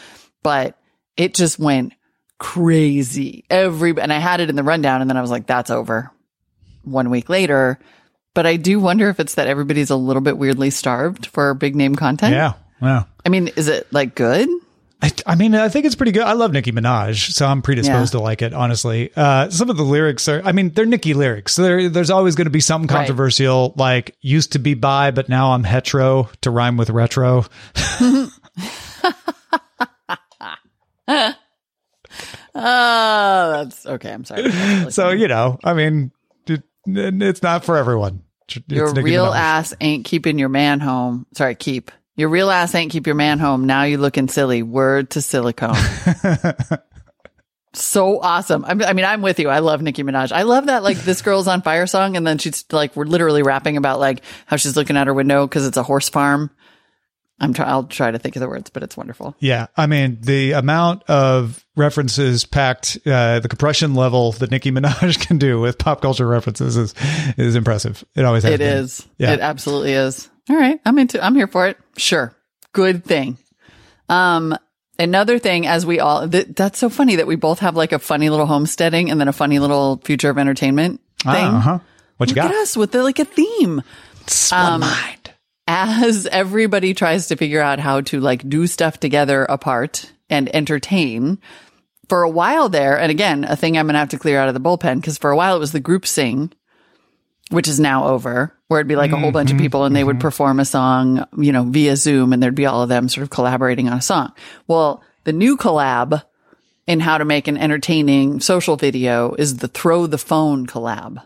but 0.43 0.77
it 1.17 1.35
just 1.35 1.57
went 1.57 1.93
crazy. 2.37 3.45
Every, 3.49 3.95
and 3.97 4.13
I 4.13 4.19
had 4.19 4.41
it 4.41 4.51
in 4.51 4.57
the 4.57 4.65
rundown 4.65 5.01
and 5.01 5.09
then 5.09 5.17
I 5.17 5.21
was 5.21 5.31
like, 5.31 5.47
that's 5.47 5.71
over 5.71 6.11
one 6.83 7.11
week 7.11 7.29
later. 7.29 7.79
But 8.35 8.45
I 8.45 8.57
do 8.57 8.81
wonder 8.81 9.09
if 9.09 9.21
it's 9.21 9.37
that 9.37 9.47
everybody's 9.47 9.91
a 9.91 9.97
little 9.97 10.21
bit 10.21 10.37
weirdly 10.37 10.71
starved 10.71 11.27
for 11.27 11.55
big 11.55 11.77
name 11.77 11.95
content. 11.95 12.35
Yeah, 12.35 12.55
yeah. 12.83 13.05
I 13.25 13.29
mean, 13.29 13.47
is 13.55 13.69
it 13.69 13.87
like 13.93 14.17
good? 14.17 14.49
I, 15.01 15.13
I 15.27 15.35
mean, 15.37 15.55
I 15.55 15.69
think 15.69 15.87
it's 15.87 15.95
pretty 15.95 16.11
good. 16.11 16.23
I 16.25 16.33
love 16.33 16.51
Nicki 16.53 16.73
Minaj, 16.73 17.31
so 17.33 17.47
I'm 17.47 17.63
predisposed 17.63 18.13
Yeah. 18.15 18.19
to 18.19 18.23
like 18.25 18.43
it. 18.43 18.53
Honestly, 18.53 19.11
uh, 19.15 19.49
some 19.49 19.71
of 19.71 19.77
the 19.77 19.85
lyrics 19.85 20.27
are. 20.29 20.43
I 20.45 20.51
mean, 20.53 20.71
they're 20.71 20.87
Nicki 20.87 21.15
lyrics, 21.15 21.55
so 21.55 21.63
there, 21.63 21.89
there's 21.89 22.11
always 22.11 22.35
going 22.35 22.47
to 22.47 22.51
be 22.51 22.59
something 22.61 22.89
Right. 22.89 22.99
controversial, 23.03 23.75
like 23.77 24.17
"used 24.21 24.53
to 24.53 24.59
be 24.59 24.75
bi, 24.75 25.13
but 25.13 25.29
now 25.29 25.53
I'm 25.53 25.63
hetero" 25.63 26.29
to 26.41 26.51
rhyme 26.51 26.77
with 26.77 26.91
retro. 26.91 27.45
Oh, 32.55 33.51
that's 33.65 33.87
okay. 33.87 34.13
I'm 34.13 34.25
sorry. 34.25 34.51
So 34.91 35.11
you 35.11 35.29
know, 35.29 35.59
I 35.63 35.75
mean, 35.75 36.11
it, 36.47 36.63
it's 36.87 37.43
not 37.43 37.65
for 37.65 37.77
everyone. 37.77 38.23
It's 38.49 38.59
your 38.69 38.89
Nicki 38.93 39.05
real 39.05 39.27
Minaj. 39.27 39.37
ass 39.37 39.75
ain't 39.81 40.05
keeping 40.05 40.39
your 40.39 40.49
man 40.49 40.81
home. 40.81 41.27
Sorry, 41.35 41.55
keep. 41.55 41.91
Your 42.19 42.31
real 42.31 42.51
ass 42.51 42.75
ain't 42.75 42.91
keep 42.91 43.07
your 43.07 43.15
man 43.15 43.39
home. 43.39 43.65
Now 43.65 43.85
you 43.85 43.97
looking 43.97 44.27
silly. 44.27 44.65
Word 44.65 45.11
to 45.11 45.23
silicone. 45.23 45.77
so 47.75 48.21
awesome. 48.21 48.65
I'm, 48.65 48.79
mean, 48.79 49.05
I'm 49.05 49.23
with 49.23 49.39
you. 49.39 49.49
I 49.49 49.61
love 49.61 49.83
Nicki 49.83 50.03
Minaj. 50.03 50.33
I 50.33 50.43
love 50.43 50.67
that, 50.67 50.83
like, 50.83 50.97
this 50.97 51.23
girl's 51.23 51.47
on 51.47 51.63
fire 51.63 51.87
song. 51.87 52.17
And 52.17 52.27
then 52.27 52.39
she's 52.39 52.65
like, 52.73 52.97
we're 52.97 53.05
literally 53.05 53.45
rapping 53.45 53.77
about 53.77 54.01
like 54.01 54.25
how 54.47 54.57
she's 54.57 54.77
looking 54.77 54.97
out 54.97 55.07
her 55.07 55.15
window 55.15 55.47
because 55.47 55.65
it's 55.65 55.77
a 55.77 55.85
horse 55.85 56.09
farm. 56.09 56.51
I'm 57.41 57.55
try- 57.55 57.67
I'll 57.67 57.85
try 57.85 58.11
to 58.11 58.19
think 58.19 58.35
of 58.35 58.41
the 58.41 58.49
words, 58.49 58.71
but 58.71 58.83
it's 58.83 58.97
wonderful. 58.97 59.37
Yeah, 59.39 59.69
I 59.77 59.87
mean 59.87 60.19
the 60.21 60.53
amount 60.53 61.05
of 61.05 61.65
references 61.77 62.45
packed, 62.45 62.99
uh, 63.07 63.39
the 63.39 63.49
compression 63.49 63.95
level 63.95 64.33
that 64.33 64.51
Nicki 64.51 64.73
Minaj 64.73 65.21
can 65.27 65.39
do 65.39 65.61
with 65.61 65.79
pop 65.79 66.01
culture 66.01 66.27
references 66.27 66.77
is 66.77 66.95
is 67.37 67.55
impressive. 67.55 68.05
It 68.17 68.25
always 68.25 68.43
has. 68.43 68.55
It 68.55 68.59
been. 68.59 68.79
is. 68.79 69.07
Yeah. 69.19 69.35
It 69.35 69.41
absolutely 69.41 69.93
is. 69.93 70.29
All 70.49 70.57
right. 70.57 70.81
I'm 70.85 70.99
into 70.99 71.23
I'm 71.25 71.35
here 71.35 71.47
for 71.47 71.67
it. 71.67 71.79
Sure. 71.97 72.35
Good 72.73 73.05
thing. 73.05 73.39
Um 74.09 74.57
another 74.99 75.39
thing 75.39 75.67
as 75.67 75.85
we 75.87 76.01
all 76.01 76.29
th- 76.29 76.49
that's 76.57 76.79
so 76.79 76.89
funny 76.89 77.17
that 77.17 77.27
we 77.27 77.37
both 77.37 77.61
have 77.61 77.77
like 77.77 77.93
a 77.93 77.99
funny 77.99 78.31
little 78.31 78.47
homesteading 78.47 79.11
and 79.11 79.21
then 79.21 79.29
a 79.29 79.33
funny 79.33 79.59
little 79.59 80.01
future 80.05 80.31
of 80.31 80.39
entertainment 80.39 81.01
thing. 81.23 81.35
Uh 81.35 81.61
huh. 81.61 81.79
What 82.17 82.31
you 82.31 82.35
Look 82.35 82.45
got? 82.45 82.51
at 82.53 82.57
us 82.59 82.77
with 82.77 82.93
the, 82.93 83.03
like 83.05 83.19
a 83.21 83.25
theme. 83.25 83.83
Um, 84.53 84.81
mind. 84.81 85.33
As 85.69 86.27
everybody 86.27 86.95
tries 86.95 87.29
to 87.29 87.37
figure 87.37 87.61
out 87.61 87.79
how 87.79 88.01
to 88.03 88.21
like 88.21 88.49
do 88.49 88.67
stuff 88.67 88.99
together 88.99 89.45
apart 89.45 90.11
and 90.29 90.55
entertain. 90.55 91.39
For 92.09 92.23
a 92.23 92.31
while 92.31 92.71
there, 92.71 92.99
and 92.99 93.11
again, 93.11 93.45
a 93.45 93.55
thing 93.55 93.77
I'm 93.77 93.87
gonna 93.87 93.99
have 93.99 94.09
to 94.09 94.19
clear 94.19 94.39
out 94.41 94.49
of 94.49 94.55
the 94.55 94.61
bullpen 94.61 94.97
because 94.97 95.19
for 95.19 95.31
a 95.31 95.37
while 95.37 95.55
it 95.55 95.59
was 95.61 95.73
the 95.73 95.81
group 95.81 96.07
sing, 96.07 96.51
which 97.51 97.69
is 97.69 97.81
now 97.81 98.09
over, 98.09 98.55
where 98.69 98.81
it'd 98.81 98.89
be 98.89 98.97
like 98.97 99.13
a 99.13 99.17
whole 99.17 99.33
bunch 99.33 99.51
of 99.51 99.57
mm-hmm, 99.57 99.65
people 99.65 99.85
and 99.85 99.97
they 99.97 100.05
would 100.05 100.17
mm-hmm. 100.17 100.23
perform 100.23 100.61
a 100.61 100.65
song, 100.65 101.27
you 101.39 101.53
know, 101.53 101.65
via 101.65 101.97
Zoom 101.97 102.33
and 102.33 102.43
there'd 102.43 102.55
be 102.55 102.67
all 102.67 102.83
of 102.83 102.89
them 102.89 103.09
sort 103.09 103.23
of 103.23 103.31
collaborating 103.31 103.89
on 103.89 103.99
a 103.99 104.03
song. 104.03 104.33
Well, 104.67 105.03
the 105.25 105.33
new 105.33 105.57
collab 105.57 106.23
in 106.87 107.01
how 107.01 107.19
to 107.19 107.25
make 107.25 107.49
an 107.49 107.57
entertaining 107.57 108.41
social 108.41 108.77
video 108.77 109.35
is 109.35 109.59
the 109.59 109.69
throw 109.69 110.07
the 110.07 110.19
phone 110.19 110.67
collab. 110.67 111.23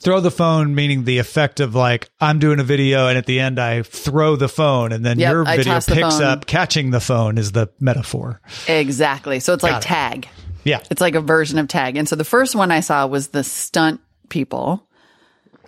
Throw 0.00 0.20
the 0.20 0.30
phone, 0.30 0.74
meaning 0.74 1.04
the 1.04 1.18
effect 1.18 1.60
of 1.60 1.74
like 1.74 2.08
I'm 2.20 2.38
doing 2.38 2.58
a 2.58 2.64
video, 2.64 3.06
and 3.06 3.18
at 3.18 3.26
the 3.26 3.38
end 3.38 3.60
I 3.60 3.82
throw 3.82 4.34
the 4.34 4.48
phone, 4.48 4.92
and 4.92 5.04
then 5.04 5.18
Yep, 5.18 5.30
your 5.30 5.46
I 5.46 5.56
video 5.58 5.74
toss 5.74 5.86
the 5.86 5.94
picks 5.94 6.18
phone. 6.18 6.22
up 6.22 6.46
catching 6.46 6.90
the 6.90 7.00
phone 7.00 7.36
is 7.36 7.52
the 7.52 7.68
metaphor. 7.78 8.40
Exactly. 8.66 9.40
So 9.40 9.52
it's 9.52 9.62
like 9.62 9.72
Got 9.72 9.84
it. 9.84 9.86
tag. 9.86 10.28
Yeah. 10.64 10.80
It's 10.90 11.00
like 11.00 11.14
a 11.14 11.20
version 11.20 11.58
of 11.58 11.68
tag. 11.68 11.96
And 11.96 12.08
so 12.08 12.16
the 12.16 12.24
first 12.24 12.54
one 12.54 12.70
I 12.70 12.80
saw 12.80 13.06
was 13.06 13.28
the 13.28 13.44
stunt 13.44 14.00
people. 14.28 14.86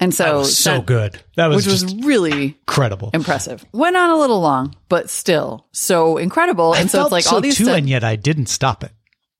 And 0.01 0.13
so, 0.15 0.41
That 0.41 0.47
so 0.47 0.73
that- 0.77 0.87
good. 0.87 1.21
That 1.37 1.47
was 1.49 1.57
which 1.67 1.67
was 1.73 1.95
really 2.05 2.57
incredible. 2.67 3.11
impressive. 3.15 3.65
Went 3.73 3.97
on 3.97 4.11
a 4.11 4.17
little 4.17 4.41
long, 4.41 4.75
but 4.89 5.11
still 5.11 5.67
so 5.73 6.17
incredible. 6.17 6.73
I 6.73 6.81
And 6.81 6.91
so 6.91 6.99
felt 6.99 7.07
it's 7.09 7.13
like 7.13 7.25
so 7.25 7.35
all 7.37 7.41
these 7.41 7.57
too, 7.57 7.65
stunt- 7.65 7.79
and 7.79 7.89
yet 7.89 8.03
I 8.05 8.17
didn't 8.17 8.47
stop 8.47 8.83
it. 8.85 8.91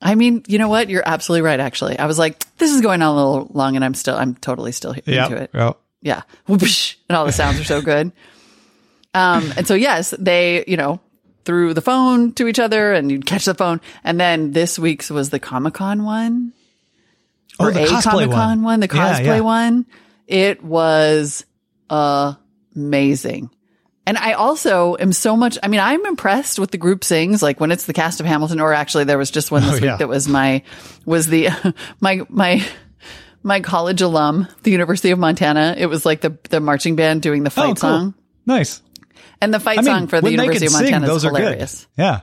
I 0.01 0.15
mean, 0.15 0.43
you 0.49 0.59
know 0.59 0.69
what? 0.69 0.89
You're 0.91 1.03
absolutely 1.07 1.43
right. 1.43 1.59
Actually, 1.61 1.99
I 1.99 2.07
was 2.07 2.19
like, 2.19 2.45
this 2.59 2.73
is 2.73 2.81
going 2.81 3.03
on 3.03 3.09
a 3.09 3.15
little 3.17 3.51
long, 3.55 3.77
and 3.77 3.85
I'm 3.85 3.95
still, 3.95 4.17
I'm 4.17 4.35
totally 4.35 4.73
still 4.73 4.93
into 4.93 5.11
Yeah. 5.13 5.29
it. 5.33 5.51
Well, 5.55 5.79
Yeah. 6.01 6.23
Whoosh, 6.49 6.97
and 7.09 7.17
all 7.17 7.25
the 7.27 7.33
sounds 7.33 7.59
are 7.61 7.65
so 7.65 7.81
good. 7.83 8.13
Um, 9.15 9.53
and 9.59 9.67
so 9.69 9.75
yes, 9.75 10.15
they, 10.19 10.65
you 10.67 10.79
know, 10.79 10.99
threw 11.45 11.75
the 11.75 11.83
phone 11.83 12.33
to 12.33 12.49
each 12.49 12.59
other 12.59 12.95
and 12.95 13.11
you'd 13.11 13.27
catch 13.27 13.45
the 13.45 13.53
phone. 13.53 13.83
And 14.05 14.19
then 14.19 14.53
this 14.53 14.79
week's 14.79 15.11
was 15.11 15.29
the 15.29 15.39
Comic 15.39 15.75
Con 15.75 16.05
one. 16.05 16.55
Oh, 17.61 17.67
Or 17.67 17.73
the 17.73 17.85
a 17.85 17.87
cosplay 17.89 18.03
Comic 18.05 18.31
Con 18.31 18.49
one. 18.49 18.63
one, 18.63 18.81
the 18.81 18.87
Yeah, 18.87 19.21
cosplay 19.21 19.25
yeah. 19.27 19.41
one. 19.41 19.85
It 20.33 20.65
was 20.65 21.45
amazing. 22.75 23.51
And 24.05 24.19
I 24.19 24.33
also 24.33 24.97
am 24.99 25.13
so 25.13 25.37
much, 25.37 25.59
I 25.63 25.69
mean, 25.69 25.79
I'm 25.79 26.05
impressed 26.07 26.59
with 26.59 26.73
the 26.73 26.79
group 26.79 27.05
sings, 27.05 27.41
like 27.43 27.61
when 27.61 27.71
it's 27.71 27.87
the 27.87 27.93
cast 27.93 28.19
of 28.19 28.27
Hamilton, 28.27 28.59
or 28.59 28.73
actually 28.73 29.05
there 29.05 29.19
was 29.19 29.31
just 29.31 29.51
one 29.53 29.63
oh, 29.63 29.67
this 29.67 29.75
Oh, 29.75 29.77
week 29.77 29.85
yeah. 29.85 29.97
that 29.99 30.09
was 30.09 30.27
my, 30.27 30.63
was 31.07 31.29
the, 31.29 31.51
my, 32.01 32.23
my, 32.29 32.65
my 33.45 33.61
college 33.61 34.01
alum, 34.03 34.49
the 34.65 34.73
University 34.73 35.11
of 35.13 35.19
Montana. 35.21 35.77
It 35.79 35.87
was 35.87 36.05
like 36.05 36.21
the, 36.21 36.37
the 36.51 36.61
marching 36.61 36.97
band 36.97 37.23
doing 37.23 37.45
the 37.45 37.51
oh, 37.51 37.51
fight 37.51 37.63
oh, 37.63 37.67
cool. 37.69 37.75
song. 37.77 38.15
Nice. 38.45 38.83
And 39.41 39.55
the 39.55 39.61
fight 39.61 39.79
I 39.79 39.83
mean, 39.83 39.87
song 39.87 40.07
for 40.09 40.21
the 40.21 40.31
University 40.31 40.67
of 40.67 40.73
sing, 40.73 40.91
Montana 40.91 41.15
is 41.15 41.23
hilarious. 41.23 41.87
good. 41.97 42.03
Yeah. 42.03 42.21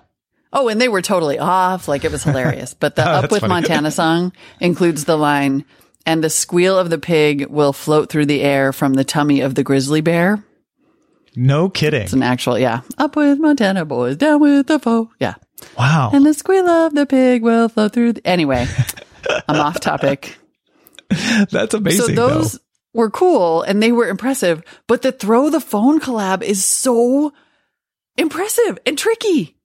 Oh, 0.52 0.68
and 0.68 0.82
they 0.82 0.90
were 0.90 1.02
totally 1.02 1.38
off. 1.38 1.88
Like 1.88 2.04
it 2.04 2.12
was 2.12 2.24
hilarious. 2.24 2.74
But 2.74 2.96
the 2.96 3.04
Oh, 3.08 3.14
Up 3.24 3.32
with 3.32 3.42
funny. 3.42 3.54
Montana 3.54 3.92
song 3.92 4.34
includes 4.60 5.06
the 5.06 5.18
line, 5.18 5.64
and 6.06 6.24
the 6.24 6.30
squeal 6.30 6.78
of 6.78 6.90
the 6.90 6.98
pig 6.98 7.48
will 7.48 7.74
float 7.74 8.10
through 8.10 8.26
the 8.26 8.42
air 8.42 8.74
from 8.74 8.94
the 8.94 9.04
tummy 9.04 9.42
of 9.42 9.56
the 9.56 9.64
grizzly 9.64 10.02
bear. 10.02 10.44
No 11.36 11.70
kidding. 11.70 12.02
It's 12.02 12.14
an 12.14 12.24
actual, 12.24 12.58
yeah. 12.58 12.82
Up 12.98 13.16
with 13.16 13.40
Montana 13.40 13.86
boys, 13.86 14.18
down 14.18 14.42
with 14.42 14.68
the 14.68 14.80
foe. 14.80 15.12
Yeah. 15.20 15.36
Wow. 15.78 16.10
And 16.14 16.26
the 16.26 16.34
squeal 16.34 16.68
of 16.68 16.94
the 16.96 17.06
pig 17.06 17.44
will 17.44 17.70
float 17.70 17.94
through. 17.94 18.14
The- 18.14 18.28
anyway, 18.28 18.68
I'm 19.48 19.60
off 19.60 19.80
topic. 19.80 20.38
That's 21.52 21.74
amazing. 21.74 22.16
so 22.16 22.28
those 22.28 22.54
though. 22.54 22.60
were 22.94 23.10
cool 23.10 23.62
and 23.62 23.82
they 23.82 23.92
were 23.92 24.08
impressive, 24.08 24.64
but 24.88 25.02
the 25.02 25.12
throw 25.12 25.50
the 25.50 25.62
phone 25.62 26.00
collab 26.00 26.42
is 26.42 26.64
so 26.64 27.34
impressive 28.18 28.80
and 28.86 28.98
tricky. 28.98 29.56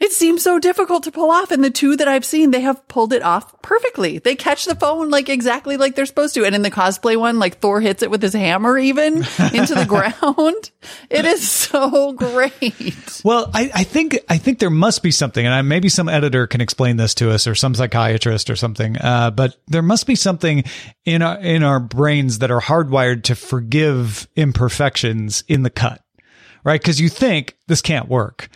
It 0.00 0.12
seems 0.12 0.44
so 0.44 0.60
difficult 0.60 1.04
to 1.04 1.10
pull 1.10 1.30
off. 1.30 1.50
And 1.50 1.62
the 1.64 1.70
two 1.70 1.96
that 1.96 2.06
I've 2.06 2.24
seen, 2.24 2.52
they 2.52 2.60
have 2.60 2.86
pulled 2.86 3.12
it 3.12 3.22
off 3.22 3.60
perfectly. 3.62 4.18
They 4.18 4.36
catch 4.36 4.64
the 4.64 4.76
phone 4.76 5.10
like 5.10 5.28
exactly 5.28 5.76
like 5.76 5.96
they're 5.96 6.06
supposed 6.06 6.34
to. 6.34 6.44
And 6.44 6.54
in 6.54 6.62
the 6.62 6.70
cosplay 6.70 7.16
one, 7.16 7.40
like 7.40 7.58
Thor 7.58 7.80
hits 7.80 8.02
it 8.04 8.10
with 8.10 8.22
his 8.22 8.32
hammer 8.32 8.78
even 8.78 9.16
into 9.52 9.74
the 9.74 9.86
ground. 9.88 10.70
It 11.10 11.24
is 11.24 11.48
so 11.50 12.12
great. 12.12 13.22
Well, 13.24 13.50
I, 13.52 13.70
I 13.74 13.84
think 13.84 14.18
I 14.28 14.38
think 14.38 14.60
there 14.60 14.70
must 14.70 15.02
be 15.02 15.10
something, 15.10 15.44
and 15.44 15.54
I, 15.54 15.62
maybe 15.62 15.88
some 15.88 16.08
editor 16.08 16.46
can 16.46 16.60
explain 16.60 16.96
this 16.96 17.14
to 17.16 17.32
us, 17.32 17.46
or 17.46 17.54
some 17.54 17.74
psychiatrist 17.74 18.50
or 18.50 18.56
something. 18.56 18.96
Uh, 18.98 19.32
but 19.32 19.56
there 19.66 19.82
must 19.82 20.06
be 20.06 20.14
something 20.14 20.64
in 21.04 21.22
our 21.22 21.38
in 21.38 21.64
our 21.64 21.80
brains 21.80 22.38
that 22.38 22.50
are 22.50 22.60
hardwired 22.60 23.24
to 23.24 23.34
forgive 23.34 24.28
imperfections 24.36 25.42
in 25.48 25.62
the 25.62 25.70
cut, 25.70 26.02
right? 26.62 26.80
Because 26.80 27.00
you 27.00 27.08
think 27.08 27.56
this 27.66 27.82
can't 27.82 28.08
work, 28.08 28.48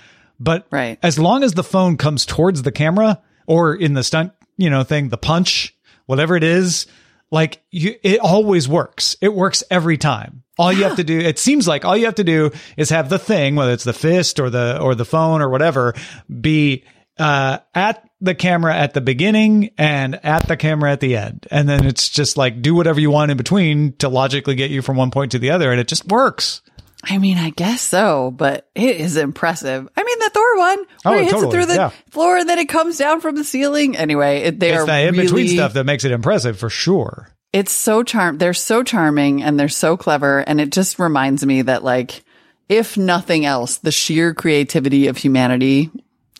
but 0.42 0.66
Right. 0.70 0.98
as 1.02 1.18
long 1.18 1.42
as 1.44 1.52
the 1.52 1.62
phone 1.64 1.96
comes 1.96 2.26
towards 2.26 2.62
the 2.62 2.72
camera 2.72 3.20
or 3.46 3.74
in 3.74 3.94
the 3.94 4.02
stunt, 4.02 4.32
you 4.56 4.70
know, 4.70 4.82
thing, 4.82 5.08
the 5.08 5.16
punch, 5.18 5.74
whatever 6.06 6.36
it 6.36 6.44
is, 6.44 6.86
like 7.30 7.62
you, 7.70 7.94
it 8.02 8.20
always 8.20 8.68
works. 8.68 9.16
It 9.20 9.32
works 9.34 9.62
every 9.70 9.96
time. 9.96 10.42
All 10.58 10.72
you 10.72 10.84
have 10.84 10.96
to 10.96 11.04
do, 11.04 11.18
it 11.18 11.38
seems 11.38 11.66
like 11.66 11.84
all 11.84 11.96
you 11.96 12.04
have 12.04 12.16
to 12.16 12.24
do 12.24 12.50
is 12.76 12.90
have 12.90 13.08
the 13.08 13.18
thing, 13.18 13.56
whether 13.56 13.72
it's 13.72 13.84
the 13.84 13.92
fist 13.94 14.38
or 14.38 14.50
the, 14.50 14.78
or 14.80 14.94
the 14.94 15.04
phone 15.06 15.40
or 15.40 15.48
whatever, 15.48 15.94
be, 16.40 16.84
uh, 17.18 17.58
at 17.74 18.06
the 18.20 18.34
camera 18.34 18.74
at 18.76 18.94
the 18.94 19.00
beginning 19.00 19.70
and 19.78 20.24
at 20.24 20.46
the 20.48 20.56
camera 20.56 20.92
at 20.92 21.00
the 21.00 21.16
end. 21.16 21.46
And 21.50 21.68
then 21.68 21.86
it's 21.86 22.08
just 22.08 22.36
like 22.36 22.62
do 22.62 22.74
whatever 22.74 23.00
you 23.00 23.10
want 23.10 23.30
in 23.30 23.36
between 23.36 23.94
to 23.96 24.08
logically 24.08 24.54
get 24.54 24.70
you 24.70 24.82
from 24.82 24.96
one 24.96 25.10
point 25.10 25.32
to 25.32 25.38
the 25.38 25.50
other. 25.50 25.70
And 25.72 25.80
it 25.80 25.88
just 25.88 26.06
works. 26.06 26.62
I 27.04 27.18
mean, 27.18 27.36
I 27.38 27.50
guess 27.50 27.80
so, 27.82 28.30
but 28.30 28.70
it 28.76 28.96
is 28.96 29.16
impressive. 29.16 29.88
I 29.96 30.04
mean, 30.04 30.11
Thor 30.54 30.58
one 30.58 30.78
oh, 31.04 31.10
where 31.10 31.14
Oh, 31.14 31.18
he 31.18 31.24
hits 31.24 31.32
totally, 31.34 31.48
it 31.48 31.52
through 31.52 31.66
the 31.66 31.74
yeah. 31.74 31.90
floor 32.10 32.38
and 32.38 32.48
then 32.48 32.58
it 32.58 32.68
comes 32.68 32.98
down 32.98 33.20
from 33.20 33.36
the 33.36 33.44
ceiling. 33.44 33.96
Anyway, 33.96 34.42
it, 34.42 34.60
they 34.60 34.72
It's 34.72 34.82
are 34.82 34.86
that 34.86 34.98
in 35.06 35.14
really, 35.14 35.26
between 35.26 35.48
stuff 35.48 35.74
that 35.74 35.84
makes 35.84 36.04
it 36.04 36.12
impressive 36.12 36.58
for 36.58 36.70
sure. 36.70 37.28
It's 37.52 37.72
so 37.72 38.02
charm. 38.02 38.38
They're 38.38 38.54
so 38.54 38.82
charming 38.82 39.42
and 39.42 39.60
they're 39.60 39.68
so 39.68 39.96
clever. 39.96 40.38
And 40.40 40.60
it 40.60 40.72
just 40.72 40.98
reminds 40.98 41.44
me 41.44 41.62
that 41.62 41.84
like, 41.84 42.24
if 42.68 42.96
nothing 42.96 43.44
else, 43.44 43.78
the 43.78 43.92
sheer 43.92 44.32
creativity 44.34 45.08
of 45.08 45.16
humanity 45.18 45.90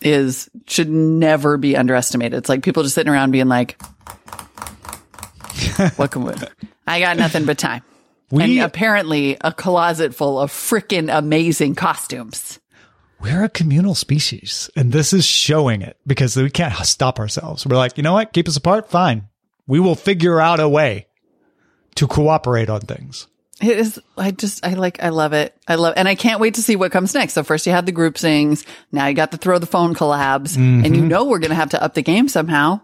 is, 0.01 0.49
should 0.67 0.89
never 0.89 1.57
be 1.57 1.77
underestimated. 1.77 2.37
It's 2.39 2.49
like 2.49 2.63
people 2.63 2.81
just 2.83 2.95
sitting 2.95 3.13
around 3.13 3.31
being 3.31 3.47
like, 3.47 3.79
what 5.97 6.11
can 6.11 6.23
we, 6.23 6.33
I 6.87 6.99
got 6.99 7.17
nothing 7.17 7.45
but 7.45 7.57
time. 7.57 7.83
We- 8.31 8.43
and 8.43 8.59
apparently 8.65 9.37
a 9.41 9.51
closet 9.53 10.15
full 10.15 10.39
of 10.39 10.51
freaking 10.51 11.15
amazing 11.15 11.75
costumes. 11.75 12.59
We're 13.23 13.43
a 13.45 13.49
communal 13.49 13.95
species 13.95 14.69
and 14.75 14.91
this 14.91 15.13
is 15.13 15.25
showing 15.25 15.81
it 15.81 15.97
because 16.05 16.35
we 16.35 16.49
can't 16.49 16.73
stop 16.85 17.17
ourselves. 17.19 17.65
We're 17.65 17.77
like, 17.77 17.97
you 17.97 18.03
know 18.03 18.13
what? 18.13 18.33
Keep 18.33 18.47
us 18.49 18.57
apart. 18.57 18.89
Fine. 18.89 19.27
We 19.65 19.79
will 19.79 19.95
figure 19.95 20.39
out 20.39 20.59
a 20.59 20.67
way 20.69 21.07
to 21.95 22.05
cooperate 22.07 22.69
on 22.69 22.81
things. 22.81 23.27
It 23.61 23.77
is. 23.79 23.99
I 24.17 24.31
just. 24.31 24.65
I 24.65 24.73
like. 24.73 25.01
I 25.01 25.09
love 25.09 25.31
it. 25.31 25.55
I 25.67 25.75
love, 25.75 25.93
and 25.95 26.07
I 26.07 26.15
can't 26.15 26.41
wait 26.41 26.55
to 26.55 26.61
see 26.61 26.75
what 26.75 26.91
comes 26.91 27.13
next. 27.13 27.33
So 27.33 27.43
first 27.43 27.65
you 27.65 27.71
had 27.71 27.85
the 27.85 27.91
group 27.93 28.17
sings. 28.17 28.65
Now 28.91 29.05
you 29.07 29.13
got 29.13 29.31
the 29.31 29.37
throw 29.37 29.57
the 29.59 29.67
phone 29.67 29.93
collabs, 29.95 30.57
and 30.57 30.83
Mm-hmm. 30.83 30.93
you 30.95 31.01
know 31.05 31.25
we're 31.25 31.39
gonna 31.39 31.55
have 31.55 31.69
to 31.69 31.81
up 31.81 31.93
the 31.93 32.01
game 32.01 32.27
somehow. 32.27 32.81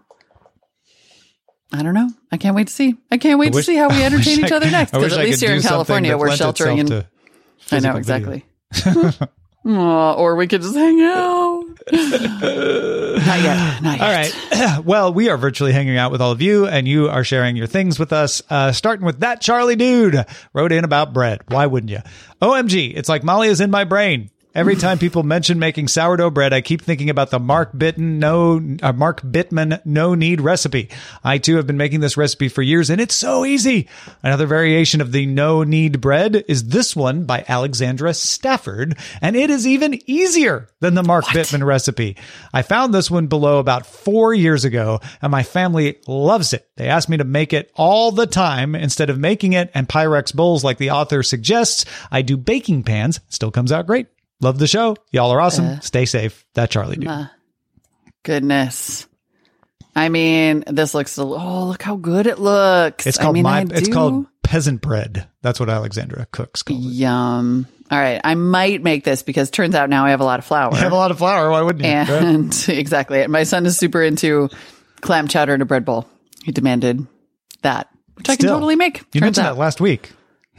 I 1.72 1.82
don't 1.82 1.92
know. 1.92 2.08
I 2.32 2.36
can't 2.38 2.56
wait 2.56 2.68
to 2.68 2.72
see. 2.72 2.96
I 3.10 3.18
can't 3.18 3.38
wait 3.38 3.52
wish- 3.52 3.66
to 3.66 3.72
see 3.72 3.76
how 3.76 3.88
we 3.90 4.02
entertain 4.02 4.44
each 4.44 4.52
I- 4.52 4.56
other 4.56 4.70
next. 4.70 4.92
Because 4.92 5.12
at 5.12 5.24
least 5.24 5.42
here 5.42 5.52
in 5.54 5.60
California, 5.60 6.16
we're 6.16 6.34
sheltering 6.36 6.80
and 6.80 6.88
to 6.88 7.06
I 7.72 7.80
know 7.80 7.96
exactly. 7.96 8.46
Aw, 9.66 10.14
or 10.14 10.36
we 10.36 10.46
could 10.46 10.62
just 10.62 10.74
hang 10.74 11.00
out. 11.02 11.64
not 11.92 13.40
yet. 13.42 13.82
Not 13.82 13.98
yet. 13.98 14.00
All 14.00 14.12
right. 14.12 14.84
well, 14.84 15.12
we 15.12 15.28
are 15.28 15.36
virtually 15.36 15.72
hanging 15.72 15.96
out 15.96 16.12
with 16.12 16.20
all 16.20 16.32
of 16.32 16.40
you, 16.40 16.66
and 16.66 16.86
you 16.88 17.08
are 17.08 17.24
sharing 17.24 17.56
your 17.56 17.66
things 17.66 17.98
with 17.98 18.12
us. 18.12 18.42
Uh, 18.48 18.72
starting 18.72 19.04
with 19.04 19.20
that 19.20 19.40
Charlie 19.40 19.76
dude 19.76 20.24
wrote 20.52 20.72
in 20.72 20.84
about 20.84 21.12
bread. 21.12 21.42
Why 21.48 21.66
wouldn't 21.66 21.90
you? 21.90 22.00
OMG, 22.40 22.92
it's 22.96 23.08
like 23.08 23.22
Molly 23.22 23.48
is 23.48 23.60
in 23.60 23.70
my 23.70 23.84
brain. 23.84 24.30
Every 24.52 24.74
time 24.74 24.98
people 24.98 25.22
mention 25.22 25.60
making 25.60 25.86
sourdough 25.86 26.30
bread, 26.30 26.52
I 26.52 26.60
keep 26.60 26.82
thinking 26.82 27.08
about 27.08 27.30
the 27.30 27.38
Mark 27.38 27.70
Bitten 27.76 28.18
no 28.18 28.60
uh, 28.82 28.92
Mark 28.92 29.22
Bittman 29.22 29.80
no 29.84 30.16
knead 30.16 30.40
recipe. 30.40 30.90
I 31.22 31.38
too 31.38 31.54
have 31.54 31.68
been 31.68 31.76
making 31.76 32.00
this 32.00 32.16
recipe 32.16 32.48
for 32.48 32.60
years, 32.60 32.90
and 32.90 33.00
it's 33.00 33.14
so 33.14 33.44
easy. 33.44 33.88
Another 34.24 34.46
variation 34.46 35.00
of 35.00 35.12
the 35.12 35.24
no 35.24 35.62
knead 35.62 36.00
bread 36.00 36.44
is 36.48 36.66
this 36.66 36.96
one 36.96 37.26
by 37.26 37.44
Alexandra 37.46 38.12
Stafford, 38.12 38.98
and 39.22 39.36
it 39.36 39.50
is 39.50 39.68
even 39.68 40.00
easier 40.10 40.68
than 40.80 40.94
the 40.94 41.04
Mark 41.04 41.26
Bittman 41.26 41.64
recipe. 41.64 42.16
I 42.52 42.62
found 42.62 42.92
this 42.92 43.08
one 43.08 43.28
below 43.28 43.60
about 43.60 43.86
four 43.86 44.34
years 44.34 44.64
ago, 44.64 44.98
and 45.22 45.30
my 45.30 45.44
family 45.44 46.00
loves 46.08 46.52
it. 46.52 46.68
They 46.74 46.88
ask 46.88 47.08
me 47.08 47.18
to 47.18 47.24
make 47.24 47.52
it 47.52 47.70
all 47.76 48.10
the 48.10 48.26
time 48.26 48.74
instead 48.74 49.10
of 49.10 49.18
making 49.18 49.52
it 49.52 49.70
and 49.74 49.88
Pyrex 49.88 50.34
bowls 50.34 50.64
like 50.64 50.78
the 50.78 50.90
author 50.90 51.22
suggests. 51.22 51.84
I 52.10 52.22
do 52.22 52.36
baking 52.36 52.82
pans. 52.82 53.20
Still 53.28 53.52
comes 53.52 53.70
out 53.70 53.86
great. 53.86 54.08
Love 54.40 54.58
the 54.58 54.66
show. 54.66 54.96
Y'all 55.12 55.30
are 55.30 55.40
awesome. 55.40 55.66
Uh, 55.66 55.80
Stay 55.80 56.06
safe. 56.06 56.44
That 56.54 56.70
Charlie 56.70 56.96
dude. 56.96 57.28
Goodness. 58.22 59.06
I 59.94 60.08
mean, 60.08 60.64
this 60.66 60.94
looks. 60.94 61.18
a- 61.18 61.22
Oh, 61.22 61.64
look 61.68 61.82
how 61.82 61.96
good 61.96 62.26
it 62.26 62.38
looks. 62.38 63.06
It's 63.06 63.18
I 63.18 63.22
called 63.22 63.34
mean, 63.34 63.42
my. 63.42 63.60
I 63.60 63.62
It's 63.62 63.88
do- 63.88 63.92
called 63.92 64.26
peasant 64.42 64.80
bread. 64.80 65.26
That's 65.42 65.58
what 65.60 65.68
Alexandra 65.68 66.26
cooks. 66.30 66.62
Called 66.62 66.80
it. 66.84 66.88
Yum. 66.88 67.66
All 67.90 67.98
right. 67.98 68.20
I 68.22 68.34
might 68.34 68.82
make 68.82 69.04
this 69.04 69.22
because 69.22 69.50
turns 69.50 69.74
out 69.74 69.90
now 69.90 70.04
I 70.06 70.10
have 70.10 70.20
a 70.20 70.24
lot 70.24 70.38
of 70.38 70.44
flour. 70.44 70.70
You 70.72 70.78
have 70.78 70.92
a 70.92 70.96
lot 70.96 71.10
of 71.10 71.18
flour. 71.18 71.50
Why 71.50 71.60
wouldn't 71.62 71.84
you? 71.84 71.90
Right? 71.92 72.08
and 72.22 72.64
exactly. 72.68 73.26
My 73.26 73.42
son 73.42 73.66
is 73.66 73.76
super 73.76 74.02
into 74.02 74.48
clam 75.00 75.26
chowder 75.28 75.54
in 75.54 75.60
a 75.60 75.64
bread 75.66 75.84
bowl. 75.84 76.06
He 76.44 76.52
demanded 76.52 77.04
that, 77.62 77.88
which 78.14 78.28
I 78.28 78.36
can 78.36 78.48
totally 78.48 78.76
make. 78.76 79.02
You 79.12 79.20
mentioned 79.20 79.46
out. 79.46 79.54
that 79.54 79.60
last 79.60 79.80
week. 79.80 80.12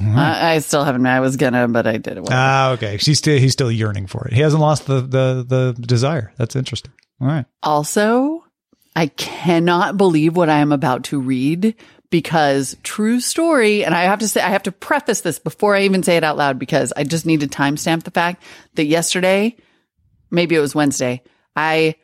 I, 0.09 0.55
I 0.55 0.59
still 0.59 0.83
haven't. 0.83 1.05
I 1.05 1.19
was 1.19 1.37
gonna, 1.37 1.67
but 1.67 1.87
I 1.87 1.97
did 1.97 2.17
it. 2.17 2.27
Ah, 2.29 2.71
okay. 2.71 2.97
She's 2.97 3.17
still 3.17 3.37
he's 3.37 3.53
still 3.53 3.71
yearning 3.71 4.07
for 4.07 4.27
it. 4.27 4.33
He 4.33 4.41
hasn't 4.41 4.61
lost 4.61 4.85
the 4.87 5.01
the 5.01 5.45
the 5.47 5.75
desire. 5.81 6.33
That's 6.37 6.55
interesting. 6.55 6.91
All 7.19 7.27
right. 7.27 7.45
Also, 7.63 8.43
I 8.95 9.07
cannot 9.07 9.97
believe 9.97 10.35
what 10.35 10.49
I 10.49 10.59
am 10.59 10.71
about 10.71 11.05
to 11.05 11.19
read 11.19 11.75
because 12.09 12.75
true 12.83 13.19
story. 13.19 13.83
And 13.85 13.95
I 13.95 14.03
have 14.03 14.19
to 14.19 14.27
say, 14.27 14.41
I 14.41 14.49
have 14.49 14.63
to 14.63 14.71
preface 14.71 15.21
this 15.21 15.39
before 15.39 15.75
I 15.75 15.83
even 15.83 16.03
say 16.03 16.17
it 16.17 16.23
out 16.23 16.37
loud 16.37 16.59
because 16.59 16.93
I 16.95 17.03
just 17.03 17.25
need 17.25 17.39
to 17.39 17.47
timestamp 17.47 18.03
the 18.03 18.11
fact 18.11 18.43
that 18.75 18.85
yesterday, 18.85 19.55
maybe 20.29 20.55
it 20.55 20.59
was 20.59 20.75
Wednesday, 20.75 21.23
I 21.55 21.95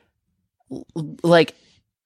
like 1.23 1.53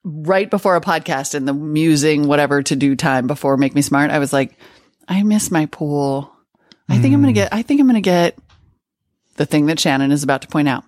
right 0.04 0.50
before 0.50 0.76
a 0.76 0.80
podcast 0.80 1.34
and 1.34 1.46
the 1.46 1.54
musing, 1.54 2.26
whatever 2.26 2.62
to 2.62 2.76
do 2.76 2.96
time 2.96 3.26
before 3.26 3.56
Make 3.56 3.74
Me 3.74 3.82
Smart, 3.82 4.10
I 4.10 4.18
was 4.18 4.32
like, 4.32 4.56
I 5.08 5.22
miss 5.22 5.50
my 5.50 5.66
pool. 5.66 6.32
I 6.88 6.98
think 6.98 7.14
I'm 7.14 7.22
going 7.22 7.34
to 7.34 7.40
hmm. 7.40 7.44
get, 7.44 7.54
I 7.54 7.62
think 7.62 7.80
I'm 7.80 7.86
going 7.86 7.94
to 7.94 8.00
get 8.00 8.36
the 9.36 9.46
thing 9.46 9.66
that 9.66 9.80
Shannon 9.80 10.12
is 10.12 10.22
about 10.22 10.42
to 10.42 10.48
point 10.48 10.68
out. 10.68 10.84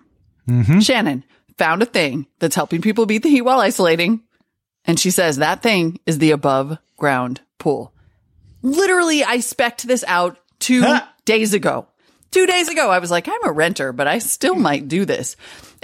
Mm-hmm. 0.47 0.79
Shannon 0.79 1.23
found 1.57 1.81
a 1.81 1.85
thing 1.85 2.27
that's 2.39 2.55
helping 2.55 2.81
people 2.81 3.05
beat 3.05 3.23
the 3.23 3.29
heat 3.29 3.41
while 3.41 3.59
isolating. 3.59 4.21
And 4.85 4.99
she 4.99 5.09
says 5.09 5.37
that 5.37 5.63
thing 5.63 5.99
is 6.05 6.19
the 6.19 6.31
above 6.31 6.77
ground 6.97 7.41
pool. 7.57 7.93
Literally, 8.61 9.23
I 9.23 9.37
specced 9.37 9.83
this 9.83 10.03
out 10.07 10.37
two 10.59 10.83
days 11.25 11.53
ago. 11.53 11.87
Two 12.31 12.45
days 12.45 12.69
ago, 12.69 12.89
I 12.89 12.99
was 12.99 13.11
like, 13.11 13.27
I'm 13.27 13.45
a 13.45 13.51
renter, 13.51 13.93
but 13.93 14.07
I 14.07 14.19
still 14.19 14.55
might 14.55 14.87
do 14.87 15.05
this. 15.05 15.35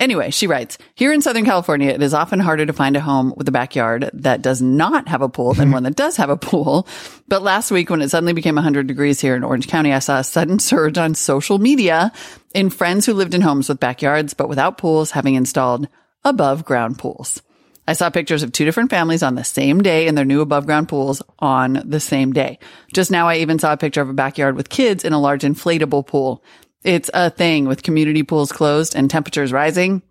Anyway, 0.01 0.31
she 0.31 0.47
writes, 0.47 0.79
here 0.95 1.13
in 1.13 1.21
Southern 1.21 1.45
California, 1.45 1.91
it 1.91 2.01
is 2.01 2.15
often 2.15 2.39
harder 2.39 2.65
to 2.65 2.73
find 2.73 2.95
a 2.95 2.99
home 2.99 3.35
with 3.37 3.47
a 3.47 3.51
backyard 3.51 4.09
that 4.13 4.41
does 4.41 4.59
not 4.59 5.07
have 5.07 5.21
a 5.21 5.29
pool 5.29 5.53
than 5.53 5.69
one 5.71 5.83
that 5.83 5.95
does 5.95 6.17
have 6.17 6.31
a 6.31 6.35
pool. 6.35 6.87
But 7.27 7.43
last 7.43 7.69
week, 7.69 7.91
when 7.91 8.01
it 8.01 8.09
suddenly 8.09 8.33
became 8.33 8.55
100 8.55 8.87
degrees 8.87 9.21
here 9.21 9.35
in 9.35 9.43
Orange 9.43 9.67
County, 9.67 9.93
I 9.93 9.99
saw 9.99 10.17
a 10.17 10.23
sudden 10.23 10.57
surge 10.59 10.97
on 10.97 11.13
social 11.13 11.59
media 11.59 12.11
in 12.55 12.71
friends 12.71 13.05
who 13.05 13.13
lived 13.13 13.35
in 13.35 13.41
homes 13.41 13.69
with 13.69 13.79
backyards, 13.79 14.33
but 14.33 14.49
without 14.49 14.79
pools 14.79 15.11
having 15.11 15.35
installed 15.35 15.87
above 16.23 16.65
ground 16.65 16.97
pools. 16.97 17.43
I 17.87 17.93
saw 17.93 18.09
pictures 18.09 18.41
of 18.41 18.51
two 18.51 18.65
different 18.65 18.89
families 18.89 19.21
on 19.21 19.35
the 19.35 19.43
same 19.43 19.83
day 19.83 20.07
in 20.07 20.15
their 20.15 20.25
new 20.25 20.41
above 20.41 20.65
ground 20.65 20.89
pools 20.89 21.21
on 21.37 21.79
the 21.85 21.99
same 21.99 22.33
day. 22.33 22.57
Just 22.91 23.11
now, 23.11 23.27
I 23.27 23.37
even 23.37 23.59
saw 23.59 23.73
a 23.73 23.77
picture 23.77 24.01
of 24.01 24.09
a 24.09 24.13
backyard 24.13 24.55
with 24.55 24.69
kids 24.69 25.03
in 25.03 25.13
a 25.13 25.21
large 25.21 25.43
inflatable 25.43 26.07
pool. 26.07 26.43
It's 26.83 27.09
a 27.13 27.29
thing 27.29 27.65
with 27.65 27.83
community 27.83 28.23
pools 28.23 28.51
closed 28.51 28.95
and 28.95 29.09
temperatures 29.09 29.53
rising. 29.53 30.01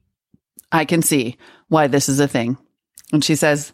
I 0.70 0.84
can 0.84 1.02
see 1.02 1.36
why 1.68 1.88
this 1.88 2.08
is 2.08 2.20
a 2.20 2.28
thing. 2.28 2.58
And 3.12 3.24
she 3.24 3.34
says, 3.34 3.72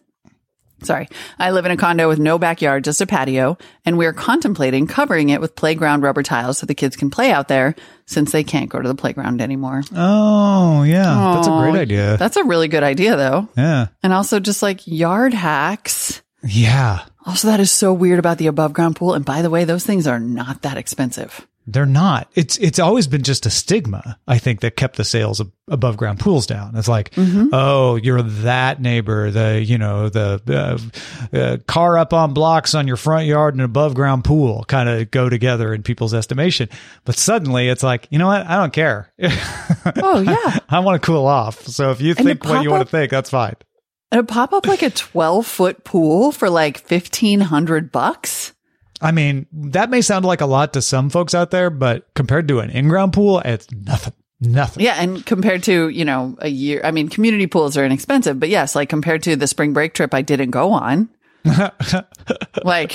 Sorry. 0.83 1.09
I 1.39 1.53
live 1.53 1.65
in 1.65 1.71
a 1.71 1.77
condo 1.77 2.07
with 2.07 2.19
no 2.19 2.39
backyard, 2.39 2.85
just 2.85 3.01
a 3.01 3.07
patio, 3.07 3.57
and 3.87 3.97
we're 3.97 4.13
contemplating 4.13 4.87
covering 4.87 5.31
it 5.31 5.41
with 5.41 5.57
playground 5.57 6.03
rubber 6.03 6.23
tiles 6.23 6.59
so 6.59 6.67
the 6.67 6.75
kids 6.75 6.97
can 6.97 7.09
play 7.09 7.33
out 7.33 7.49
there 7.49 7.75
since 8.05 8.31
they 8.31 8.45
can't 8.45 8.69
go 8.69 8.81
to 8.83 8.89
the 8.89 8.95
playground 8.95 9.41
anymore. 9.41 9.83
Oh 9.95 10.83
yeah, 10.83 11.33
that's 11.35 11.49
a 11.49 11.51
great 11.51 11.81
idea. 11.81 12.19
That's 12.19 12.37
a 12.37 12.45
really 12.45 12.69
good 12.69 12.83
idea 12.83 13.17
though. 13.17 13.49
Yeah. 13.57 13.87
And 14.03 14.13
also 14.13 14.39
just 14.39 14.63
like 14.63 14.87
yard 14.87 15.33
hacks. 15.33 16.21
Yeah. 16.45 17.07
Also, 17.25 17.49
that 17.49 17.59
is 17.59 17.73
so 17.73 17.93
weird 17.93 18.19
about 18.19 18.39
the 18.39 18.47
above 18.47 18.73
ground 18.73 18.97
pool. 18.97 19.15
And 19.15 19.25
by 19.25 19.43
the 19.43 19.51
way, 19.51 19.65
those 19.65 19.85
things 19.85 20.07
are 20.07 20.21
not 20.21 20.63
that 20.63 20.77
expensive. 20.77 21.47
They're 21.69 21.85
not. 21.85 22.31
It's 22.37 22.57
it's 22.59 22.79
always 22.79 23.09
been 23.09 23.23
just 23.23 23.45
a 23.45 23.51
stigma, 23.51 24.19
I 24.29 24.39
think, 24.39 24.61
that 24.61 24.77
kept 24.77 24.97
the 24.97 25.05
sales 25.05 25.41
of 25.41 25.51
above 25.69 25.97
ground 25.97 26.21
pools 26.21 26.47
down. 26.47 26.77
It's 26.77 26.87
like, 26.87 27.13
oh, 27.19 27.97
you're 27.97 28.23
that 28.23 28.81
neighbor, 28.81 29.33
the 29.33 29.61
you 29.65 29.77
know 29.77 30.09
the 30.09 30.41
uh, 31.35 31.37
uh, 31.37 31.57
car 31.67 31.99
up 31.99 32.13
on 32.13 32.35
blocks 32.35 32.75
on 32.77 32.87
your 32.87 32.97
front 32.97 33.27
yard 33.27 33.55
and 33.55 33.63
above 33.63 33.95
ground 33.95 34.23
pool 34.25 34.65
kind 34.69 34.89
of 34.89 35.11
go 35.11 35.29
together 35.29 35.75
in 35.75 35.83
people's 35.83 36.15
estimation. 36.15 36.69
But 37.05 37.17
suddenly, 37.17 37.69
it's 37.69 37.83
like, 37.83 38.07
you 38.11 38.19
know 38.21 38.29
what? 38.29 38.47
I 38.47 38.57
don't 38.57 38.73
care. 38.73 39.13
Oh, 39.97 40.21
yeah. 40.21 40.59
I 40.69 40.79
want 40.81 41.03
to 41.03 41.05
cool 41.05 41.27
off. 41.27 41.67
So 41.67 41.91
if 41.91 42.01
you 42.01 42.11
And 42.17 42.27
think 42.27 42.45
what 42.45 42.63
you 42.63 42.71
want 42.71 42.85
to 42.85 42.89
think, 42.91 43.11
that's 43.11 43.31
fine. 43.31 43.57
and 44.13 44.21
it 44.21 44.29
pop 44.29 44.53
up 44.53 44.67
like 44.69 44.83
a 44.83 44.91
12 44.91 45.45
foot 45.45 45.83
pool 45.85 46.31
for 46.31 46.49
like 46.49 46.79
1500 46.89 47.91
bucks. 47.91 48.53
I 49.01 49.13
mean, 49.13 49.47
that 49.53 49.91
may 49.91 50.01
sound 50.01 50.25
like 50.25 50.41
a 50.41 50.47
lot 50.47 50.73
to 50.73 50.83
some 50.83 51.11
folks 51.11 51.35
out 51.35 51.51
there, 51.51 51.71
but 51.71 52.13
compared 52.15 52.49
to 52.49 52.61
an 52.61 52.71
in-ground 52.71 53.13
pool, 53.13 53.41
it's 53.41 53.71
nothing. 53.71 54.15
Nothing. 54.39 54.85
Yeah. 54.85 54.97
And 54.99 55.25
compared 55.25 55.63
to, 55.65 55.89
you 55.89 56.05
know, 56.05 56.37
a 56.41 56.49
year, 56.49 56.83
I 56.85 56.91
mean, 56.91 57.09
community 57.09 57.47
pools 57.47 57.77
are 57.77 57.85
inexpensive, 57.87 58.39
but 58.39 58.51
yes, 58.51 58.75
like 58.75 58.91
compared 58.91 59.23
to 59.23 59.35
the 59.35 59.47
spring 59.47 59.73
break 59.73 59.95
trip 59.95 60.13
I 60.13 60.21
didn't 60.23 60.51
go 60.51 60.73
on, 60.73 61.09
like, 62.65 62.93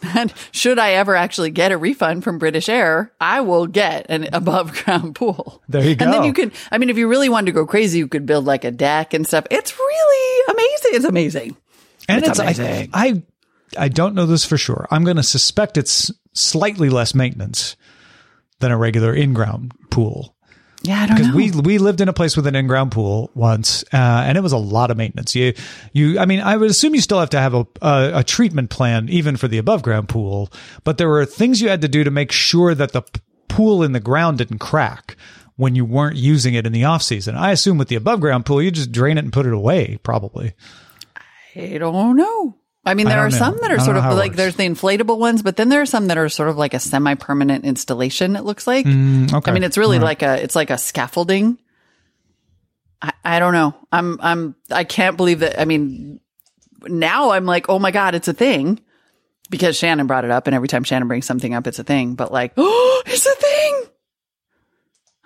that, 0.00 0.32
should 0.52 0.78
I 0.78 0.92
ever 0.92 1.14
actually 1.14 1.50
get 1.50 1.72
a 1.72 1.78
refund 1.78 2.24
from 2.24 2.38
British 2.38 2.68
Air, 2.68 3.12
I 3.20 3.40
will 3.40 3.66
get 3.66 4.06
an 4.08 4.28
above 4.32 4.84
ground 4.84 5.14
pool. 5.14 5.62
There 5.68 5.82
you 5.82 5.96
go. 5.96 6.04
And 6.04 6.14
then 6.14 6.24
you 6.24 6.32
could, 6.32 6.52
I 6.70 6.78
mean, 6.78 6.90
if 6.90 6.98
you 6.98 7.08
really 7.08 7.28
wanted 7.28 7.46
to 7.46 7.52
go 7.52 7.66
crazy, 7.66 7.98
you 7.98 8.08
could 8.08 8.26
build 8.26 8.44
like 8.44 8.64
a 8.64 8.70
deck 8.70 9.14
and 9.14 9.26
stuff. 9.26 9.46
It's 9.50 9.78
really 9.78 10.42
amazing. 10.50 10.90
It's 10.94 11.04
amazing. 11.04 11.56
And 12.08 12.18
It's 12.18 12.30
it's, 12.30 12.38
amazing. 12.38 12.90
I, 12.92 13.08
I 13.08 13.22
don't 13.88 14.14
know 14.14 14.26
this 14.26 14.44
for 14.44 14.58
sure. 14.58 14.86
I'm 14.90 15.04
going 15.04 15.16
to 15.16 15.22
suspect 15.22 15.76
it's 15.76 16.10
slightly 16.32 16.88
less 16.90 17.14
maintenance 17.14 17.76
than 18.60 18.70
a 18.72 18.76
regular 18.76 19.14
in-ground 19.14 19.72
pool 19.90 20.34
Yeah. 20.82 21.00
I 21.02 21.06
don't 21.06 21.16
because 21.16 21.28
know. 21.30 21.36
we 21.36 21.50
we 21.50 21.78
lived 21.78 22.00
in 22.00 22.08
a 22.08 22.12
place 22.12 22.36
with 22.36 22.46
an 22.46 22.54
in-ground 22.54 22.92
pool 22.92 23.30
once, 23.34 23.82
uh, 23.92 23.96
and 24.26 24.36
it 24.38 24.40
was 24.40 24.52
a 24.52 24.58
lot 24.58 24.90
of 24.90 24.96
maintenance. 24.96 25.34
You 25.34 25.52
you, 25.92 26.18
I 26.18 26.26
mean, 26.26 26.40
I 26.40 26.56
would 26.56 26.70
assume 26.70 26.94
you 26.94 27.00
still 27.00 27.20
have 27.20 27.30
to 27.30 27.40
have 27.40 27.54
a 27.54 27.66
a, 27.82 28.10
a 28.20 28.24
treatment 28.24 28.70
plan 28.70 29.08
even 29.08 29.36
for 29.36 29.48
the 29.48 29.58
above-ground 29.58 30.08
pool, 30.08 30.50
but 30.84 30.96
there 30.98 31.08
were 31.08 31.24
things 31.26 31.60
you 31.60 31.68
had 31.68 31.82
to 31.82 31.88
do 31.88 32.04
to 32.04 32.10
make 32.10 32.32
sure 32.32 32.74
that 32.74 32.92
the 32.92 33.02
pool 33.48 33.82
in 33.82 33.92
the 33.92 34.00
ground 34.00 34.38
didn't 34.38 34.58
crack 34.58 35.16
when 35.56 35.74
you 35.74 35.84
weren't 35.86 36.16
using 36.16 36.52
it 36.54 36.66
in 36.66 36.72
the 36.72 36.84
off 36.84 37.02
season. 37.02 37.34
I 37.34 37.50
assume 37.52 37.78
with 37.78 37.88
the 37.88 37.96
above-ground 37.96 38.44
pool, 38.44 38.60
you 38.62 38.70
just 38.70 38.92
drain 38.92 39.16
it 39.16 39.24
and 39.24 39.32
put 39.32 39.46
it 39.46 39.54
away, 39.54 39.98
probably. 40.02 40.52
I 41.56 41.78
don't 41.78 42.16
know. 42.16 42.58
I 42.86 42.94
mean, 42.94 43.06
there 43.06 43.16
don't 43.16 43.26
are 43.26 43.30
know. 43.30 43.36
some 43.36 43.58
that 43.60 43.72
are 43.72 43.80
sort 43.80 43.96
of 43.96 44.04
like 44.04 44.30
works. 44.30 44.36
there's 44.36 44.56
the 44.56 44.62
inflatable 44.62 45.18
ones, 45.18 45.42
but 45.42 45.56
then 45.56 45.68
there 45.68 45.82
are 45.82 45.86
some 45.86 46.06
that 46.06 46.16
are 46.16 46.28
sort 46.28 46.48
of 46.48 46.56
like 46.56 46.72
a 46.72 46.78
semi-permanent 46.78 47.64
installation. 47.64 48.36
It 48.36 48.44
looks 48.44 48.66
like. 48.66 48.86
Mm, 48.86 49.32
okay. 49.32 49.50
I 49.50 49.54
mean, 49.54 49.64
it's 49.64 49.76
really 49.76 49.98
like 49.98 50.22
a 50.22 50.40
it's 50.42 50.54
like 50.54 50.70
a 50.70 50.78
scaffolding. 50.78 51.58
I, 53.02 53.12
I 53.24 53.38
don't 53.40 53.52
know. 53.52 53.74
I'm 53.90 54.20
I'm 54.22 54.54
I 54.70 54.84
can't 54.84 55.16
believe 55.16 55.40
that. 55.40 55.60
I 55.60 55.64
mean, 55.64 56.20
now 56.86 57.30
I'm 57.30 57.44
like, 57.44 57.68
oh 57.68 57.80
my 57.80 57.90
god, 57.90 58.14
it's 58.14 58.28
a 58.28 58.32
thing 58.32 58.80
because 59.50 59.76
Shannon 59.76 60.06
brought 60.06 60.24
it 60.24 60.30
up, 60.30 60.46
and 60.46 60.54
every 60.54 60.68
time 60.68 60.84
Shannon 60.84 61.08
brings 61.08 61.26
something 61.26 61.54
up, 61.54 61.66
it's 61.66 61.80
a 61.80 61.84
thing. 61.84 62.14
But 62.14 62.30
like, 62.30 62.52
oh, 62.56 63.02
it's 63.06 63.26
a 63.26 63.34
thing. 63.34 63.82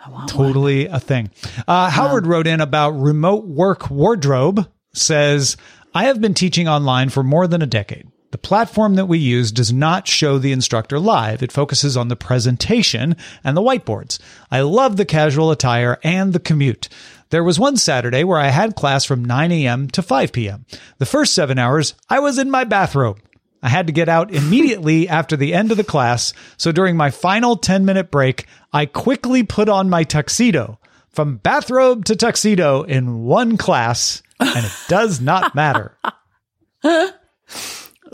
I 0.02 0.08
want 0.08 0.34
one. 0.34 0.46
totally 0.46 0.86
a 0.86 0.98
thing. 0.98 1.30
Uh, 1.68 1.90
Howard 1.90 2.26
wrote 2.26 2.46
in 2.46 2.62
about 2.62 2.92
remote 2.92 3.44
work 3.44 3.90
wardrobe 3.90 4.66
says, 4.92 5.56
I 5.92 6.05
have 6.05 6.20
been 6.20 6.35
teaching 6.35 6.68
online 6.68 7.09
for 7.09 7.24
more 7.24 7.48
than 7.48 7.62
a 7.62 7.66
decade. 7.66 8.07
The 8.31 8.38
platform 8.38 8.94
that 8.94 9.07
we 9.07 9.18
use 9.18 9.50
does 9.50 9.72
not 9.72 10.07
show 10.07 10.38
the 10.38 10.53
instructor 10.53 11.00
live. 11.00 11.42
It 11.42 11.50
focuses 11.50 11.96
on 11.96 12.07
the 12.07 12.14
presentation 12.14 13.16
and 13.42 13.57
the 13.57 13.61
whiteboards. 13.61 14.20
I 14.53 14.61
love 14.61 14.96
the 14.96 15.05
casual 15.05 15.50
attire 15.50 15.98
and 16.05 16.33
the 16.33 16.38
commute. 16.38 16.88
There 17.31 17.42
was 17.42 17.59
one 17.59 17.76
Saturday 17.76 18.22
where 18.22 18.38
I 18.38 18.48
had 18.48 18.76
class 18.76 19.05
from 19.05 19.24
9 19.24 19.50
a.m. 19.50 19.88
to 19.88 20.00
5 20.00 20.31
p.m. 20.31 20.64
The 20.98 21.07
first 21.07 21.35
seven 21.35 21.59
hours, 21.59 21.94
I 22.09 22.20
was 22.20 22.38
in 22.38 22.53
my 22.53 22.62
bathrobe. 22.62 23.18
I 23.61 23.68
had 23.68 23.88
to 23.88 23.92
get 23.92 24.09
out 24.09 24.33
immediately 24.35 25.09
after 25.09 25.37
the 25.37 25.53
end 25.53 25.72
of 25.72 25.76
the 25.76 25.83
class, 25.83 26.33
so 26.57 26.70
during 26.70 26.96
my 26.96 27.11
final 27.11 27.57
10 27.57 27.85
minute 27.85 28.12
break, 28.12 28.46
I 28.72 28.87
quickly 28.87 29.42
put 29.42 29.68
on 29.68 29.90
my 29.90 30.05
tuxedo. 30.05 30.79
From 31.11 31.38
bathrobe 31.38 32.05
to 32.05 32.14
tuxedo 32.14 32.85
in 32.85 33.24
one 33.24 33.57
class, 33.57 34.22
and 34.40 34.64
it 34.64 34.72
does 34.88 35.20
not 35.20 35.55
matter. 35.55 35.96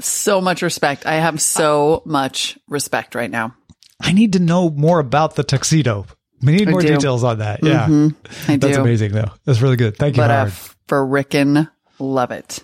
So 0.01 0.41
much 0.41 0.63
respect. 0.63 1.07
I 1.07 1.15
have 1.15 1.41
so 1.41 2.03
much 2.05 2.59
respect 2.69 3.15
right 3.15 3.31
now. 3.31 3.55
I 4.01 4.13
need 4.13 4.35
to 4.35 4.39
know 4.39 4.69
more 4.69 4.99
about 4.99 5.37
the 5.37 5.45
tuxedo. 5.45 6.07
We 6.43 6.53
need 6.53 6.69
I 6.69 6.71
more 6.71 6.81
do. 6.83 6.89
Mm-hmm. 6.89 6.97
details 6.97 7.25
on 7.25 7.39
that. 7.39 7.61
Yeah. 7.63 7.87
I 8.47 8.57
That's 8.59 8.77
do. 8.77 8.83
amazing, 8.83 9.13
though. 9.13 9.31
That's 9.47 9.63
really 9.63 9.77
good. 9.77 9.97
Thank 9.97 10.17
you, 10.17 10.23
but 10.23 10.31
Howard. 10.31 10.53
frickin' 10.89 11.71
love 11.99 12.31
it. 12.31 12.63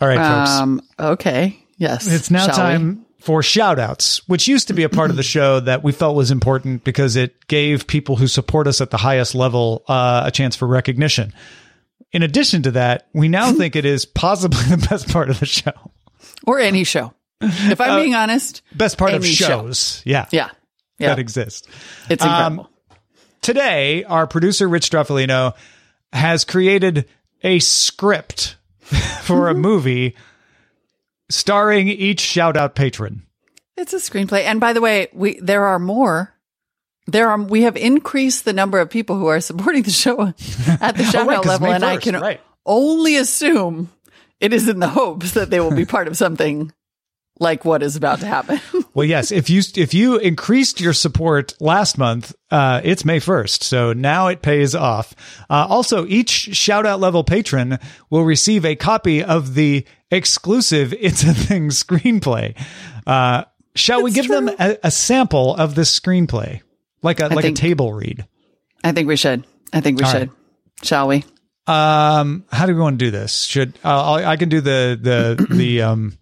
All 0.00 0.06
right, 0.08 0.16
folks. 0.16 0.50
Um, 0.50 0.80
okay. 0.98 1.58
Yes. 1.76 2.06
It's 2.06 2.30
now 2.30 2.46
Shall 2.46 2.54
we? 2.54 2.72
time 2.72 3.06
for 3.20 3.42
shout 3.42 3.78
outs, 3.80 4.26
which 4.28 4.46
used 4.46 4.68
to 4.68 4.74
be 4.74 4.84
a 4.84 4.88
part 4.88 5.10
of 5.10 5.16
the 5.16 5.22
show 5.34 5.58
that 5.60 5.82
we 5.82 5.90
felt 5.92 6.14
was 6.14 6.30
important 6.30 6.84
because 6.84 7.16
it 7.16 7.48
gave 7.48 7.86
people 7.88 8.14
who 8.16 8.28
support 8.28 8.66
us 8.68 8.80
at 8.80 8.90
the 8.90 8.96
highest 8.96 9.34
level 9.34 9.82
uh, 9.88 10.22
a 10.24 10.30
chance 10.30 10.54
for 10.54 10.68
recognition. 10.68 11.32
In 12.12 12.22
addition 12.22 12.62
to 12.64 12.70
that, 12.72 13.08
we 13.12 13.28
now 13.28 13.52
think 13.58 13.76
it 13.76 13.84
is 13.84 14.04
possibly 14.04 14.62
the 14.64 14.86
best 14.88 15.08
part 15.08 15.30
of 15.30 15.38
the 15.40 15.46
show. 15.46 15.72
Or 16.46 16.58
any 16.58 16.84
show. 16.84 17.14
If 17.40 17.80
I'm 17.80 18.00
being 18.02 18.14
honest, 18.14 18.60
Best 18.74 18.98
part 18.98 19.14
of 19.14 19.22
Any 19.22 19.32
show. 19.32 19.46
shows. 19.46 20.02
Yeah. 20.04 20.26
yeah. 20.30 20.50
Yeah. 20.98 21.08
That 21.08 21.18
exists. 21.18 21.66
it's 22.10 22.22
Um, 22.22 22.28
incredible. 22.30 22.70
Today, 23.40 24.04
our 24.04 24.26
producer, 24.26 24.68
Rich 24.68 24.90
Stroffolino, 24.90 25.54
has 26.12 26.44
created 26.44 27.06
a 27.42 27.58
script 27.60 28.56
for 29.22 29.48
a 29.48 29.54
movie 29.68 30.14
starring 31.30 31.88
each 31.88 32.20
shout 32.20 32.56
out 32.56 32.74
patron. 32.74 33.22
it's 33.76 33.92
a 33.94 33.96
screenplay. 33.96 34.42
And 34.44 34.60
by 34.60 34.72
the 34.74 34.80
way, 34.82 35.08
we 35.12 35.38
there 35.40 35.64
are 35.66 35.78
more. 35.78 36.34
There 37.06 37.28
are 37.28 37.40
we 37.40 37.62
have 37.62 37.76
increased 37.76 38.44
the 38.44 38.52
number 38.52 38.78
of 38.78 38.90
people 38.90 39.16
who 39.16 39.26
are 39.26 39.40
supporting 39.40 39.82
the 39.82 39.90
show 39.90 40.20
at 40.80 40.96
the 40.96 41.04
shout 41.04 41.26
right, 41.26 41.44
level. 41.44 41.72
And 41.72 41.84
I 41.84 41.96
can 41.96 42.14
right. 42.14 42.40
only 42.66 43.16
assume 43.16 43.90
it 44.38 44.52
is 44.52 44.68
in 44.68 44.80
the 44.80 44.88
hopes 44.88 45.32
that 45.32 45.50
they 45.50 45.60
will 45.60 45.74
be 45.74 45.84
part 45.84 46.08
of 46.08 46.16
something 46.16 46.72
like 47.40 47.64
what 47.64 47.82
is 47.82 47.96
about 47.96 48.20
to 48.20 48.26
happen. 48.26 48.60
Well, 48.92 49.06
yes. 49.06 49.30
If 49.30 49.48
you 49.48 49.62
if 49.76 49.94
you 49.94 50.18
increased 50.18 50.80
your 50.80 50.92
support 50.92 51.54
last 51.60 51.96
month, 51.96 52.34
uh, 52.50 52.80
it's 52.82 53.04
May 53.04 53.20
first, 53.20 53.62
so 53.62 53.92
now 53.92 54.26
it 54.26 54.42
pays 54.42 54.74
off. 54.74 55.14
Uh, 55.48 55.64
also, 55.68 56.06
each 56.06 56.30
shout 56.30 56.86
out 56.86 56.98
level 56.98 57.22
patron 57.22 57.78
will 58.10 58.24
receive 58.24 58.64
a 58.64 58.74
copy 58.74 59.22
of 59.22 59.54
the 59.54 59.86
exclusive 60.10 60.92
"It's 60.98 61.22
a 61.22 61.32
Thing" 61.32 61.68
screenplay. 61.70 62.60
Uh, 63.06 63.44
shall 63.76 64.02
we 64.02 64.10
give 64.10 64.26
them 64.26 64.48
a, 64.48 64.76
a 64.82 64.90
sample 64.90 65.54
of 65.54 65.76
this 65.76 65.98
screenplay, 65.98 66.60
like 67.02 67.20
a 67.20 67.28
like 67.28 67.44
think- 67.44 67.58
a 67.58 67.60
table 67.60 67.92
read? 67.92 68.26
I 68.82 68.92
think 68.92 69.08
we 69.08 69.16
should. 69.16 69.44
I 69.72 69.80
think 69.80 69.98
we 69.98 70.04
All 70.04 70.12
should. 70.12 70.30
Shall 70.82 71.08
we? 71.08 71.24
Um, 71.66 72.44
how 72.50 72.66
do 72.66 72.74
we 72.74 72.80
want 72.80 72.98
to 72.98 73.04
do 73.04 73.10
this? 73.10 73.44
Should 73.44 73.78
uh, 73.84 74.12
I 74.14 74.32
I 74.32 74.36
can 74.36 74.48
do 74.48 74.60
the 74.60 74.98
the 75.00 75.46
the 75.54 75.82
um, 75.82 76.18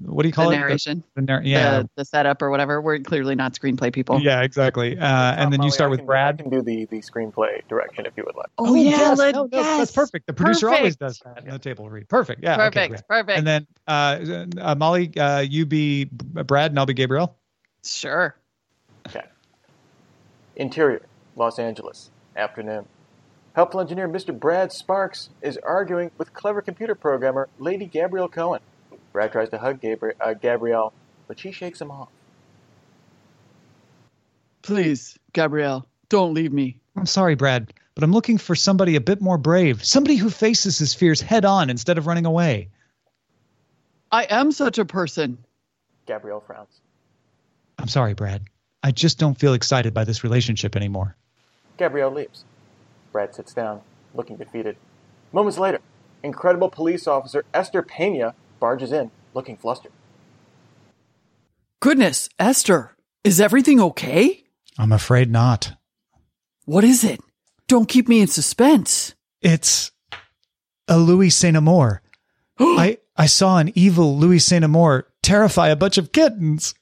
what 0.00 0.22
do 0.22 0.28
you 0.28 0.32
call 0.32 0.50
the 0.50 0.56
it? 0.56 0.58
narration, 0.58 1.04
The, 1.14 1.20
the 1.22 1.26
nar- 1.26 1.42
yeah, 1.44 1.78
the, 1.82 1.90
the 1.98 2.04
setup 2.04 2.42
or 2.42 2.50
whatever. 2.50 2.80
We're 2.82 2.98
clearly 2.98 3.36
not 3.36 3.54
screenplay 3.54 3.92
people. 3.92 4.20
yeah, 4.20 4.42
exactly. 4.42 4.98
Uh, 4.98 5.06
and 5.06 5.52
then 5.52 5.60
you 5.60 5.66
Molly, 5.66 5.70
start 5.70 5.88
I 5.88 5.90
with 5.92 6.00
can- 6.00 6.06
Brad. 6.06 6.34
I 6.40 6.42
can 6.42 6.50
do 6.50 6.62
the, 6.62 6.84
the 6.86 6.98
screenplay 6.98 7.66
direction 7.68 8.04
if 8.04 8.12
you 8.16 8.24
would 8.26 8.34
like. 8.34 8.48
Oh, 8.58 8.74
yeah, 8.74 8.90
yes. 8.90 9.18
let- 9.18 9.34
No, 9.36 9.44
no, 9.44 9.48
that's 9.78 9.92
perfect. 9.92 10.26
The 10.26 10.32
producer 10.32 10.68
always 10.68 10.96
does 10.96 11.22
that 11.24 11.44
in 11.44 11.50
the 11.50 11.58
table 11.60 11.88
read. 11.88 12.08
Perfect. 12.08 12.42
Yeah. 12.42 12.56
Perfect. 12.56 12.90
great. 12.90 13.08
perfect. 13.08 13.38
And 13.38 13.46
then 13.46 13.66
uh, 13.86 14.46
uh, 14.60 14.74
Molly, 14.74 15.16
uh, 15.16 15.38
you 15.40 15.64
be 15.64 16.06
Brad, 16.06 16.72
and 16.72 16.78
I'll 16.80 16.86
be 16.86 16.94
Gabriel. 16.94 17.38
sure. 17.84 18.34
Okay. 20.54 20.62
Interior, 20.62 21.02
Los 21.36 21.58
Angeles, 21.58 22.10
afternoon. 22.36 22.86
Helpful 23.54 23.80
engineer 23.80 24.08
Mr. 24.08 24.38
Brad 24.38 24.72
Sparks 24.72 25.30
is 25.42 25.58
arguing 25.58 26.10
with 26.18 26.32
clever 26.34 26.60
computer 26.60 26.94
programmer 26.94 27.48
Lady 27.58 27.86
Gabrielle 27.86 28.28
Cohen. 28.28 28.60
Brad 29.12 29.30
tries 29.30 29.50
to 29.50 29.58
hug 29.58 29.80
Gabri- 29.80 30.14
uh, 30.20 30.34
Gabrielle, 30.34 30.92
but 31.28 31.38
she 31.38 31.52
shakes 31.52 31.80
him 31.80 31.90
off. 31.90 32.08
Please, 34.62 35.18
Gabrielle, 35.32 35.86
don't 36.08 36.34
leave 36.34 36.52
me. 36.52 36.80
I'm 36.96 37.06
sorry, 37.06 37.34
Brad, 37.36 37.72
but 37.94 38.02
I'm 38.02 38.12
looking 38.12 38.38
for 38.38 38.54
somebody 38.56 38.96
a 38.96 39.00
bit 39.00 39.20
more 39.20 39.38
brave, 39.38 39.84
somebody 39.84 40.16
who 40.16 40.30
faces 40.30 40.78
his 40.78 40.94
fears 40.94 41.20
head 41.20 41.44
on 41.44 41.70
instead 41.70 41.98
of 41.98 42.06
running 42.06 42.26
away. 42.26 42.70
I 44.10 44.24
am 44.24 44.52
such 44.52 44.78
a 44.78 44.84
person. 44.84 45.38
Gabrielle 46.06 46.40
frowns. 46.40 46.80
I'm 47.78 47.88
sorry, 47.88 48.14
Brad. 48.14 48.42
I 48.84 48.90
just 48.90 49.18
don't 49.18 49.40
feel 49.40 49.54
excited 49.54 49.94
by 49.94 50.04
this 50.04 50.22
relationship 50.22 50.76
anymore. 50.76 51.16
Gabrielle 51.78 52.10
leaves. 52.10 52.44
Brad 53.12 53.34
sits 53.34 53.54
down, 53.54 53.80
looking 54.14 54.36
defeated. 54.36 54.76
Moments 55.32 55.56
later, 55.56 55.80
incredible 56.22 56.68
police 56.68 57.06
officer 57.06 57.46
Esther 57.54 57.80
Pena 57.80 58.34
barges 58.60 58.92
in, 58.92 59.10
looking 59.32 59.56
flustered. 59.56 59.90
Goodness, 61.80 62.28
Esther, 62.38 62.94
is 63.24 63.40
everything 63.40 63.80
okay? 63.80 64.44
I'm 64.78 64.92
afraid 64.92 65.30
not. 65.30 65.72
What 66.66 66.84
is 66.84 67.04
it? 67.04 67.20
Don't 67.66 67.88
keep 67.88 68.06
me 68.06 68.20
in 68.20 68.26
suspense. 68.26 69.14
It's 69.40 69.92
a 70.88 70.98
Louis 70.98 71.30
Saint 71.30 71.56
Amour. 71.56 72.02
I 72.58 72.98
I 73.16 73.26
saw 73.26 73.56
an 73.56 73.72
evil 73.74 74.18
Louis 74.18 74.40
Saint 74.40 74.62
Amour 74.64 75.06
terrify 75.22 75.68
a 75.68 75.76
bunch 75.76 75.96
of 75.96 76.12
kittens. 76.12 76.74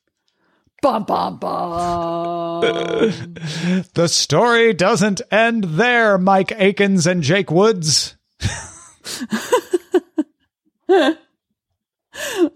Bum, 0.82 1.04
bum, 1.04 1.38
bum. 1.38 2.60
The 3.94 4.08
story 4.08 4.74
doesn't 4.74 5.22
end 5.30 5.64
there, 5.64 6.18
Mike 6.18 6.50
Akins 6.50 7.06
and 7.06 7.22
Jake 7.22 7.52
Woods. 7.52 8.16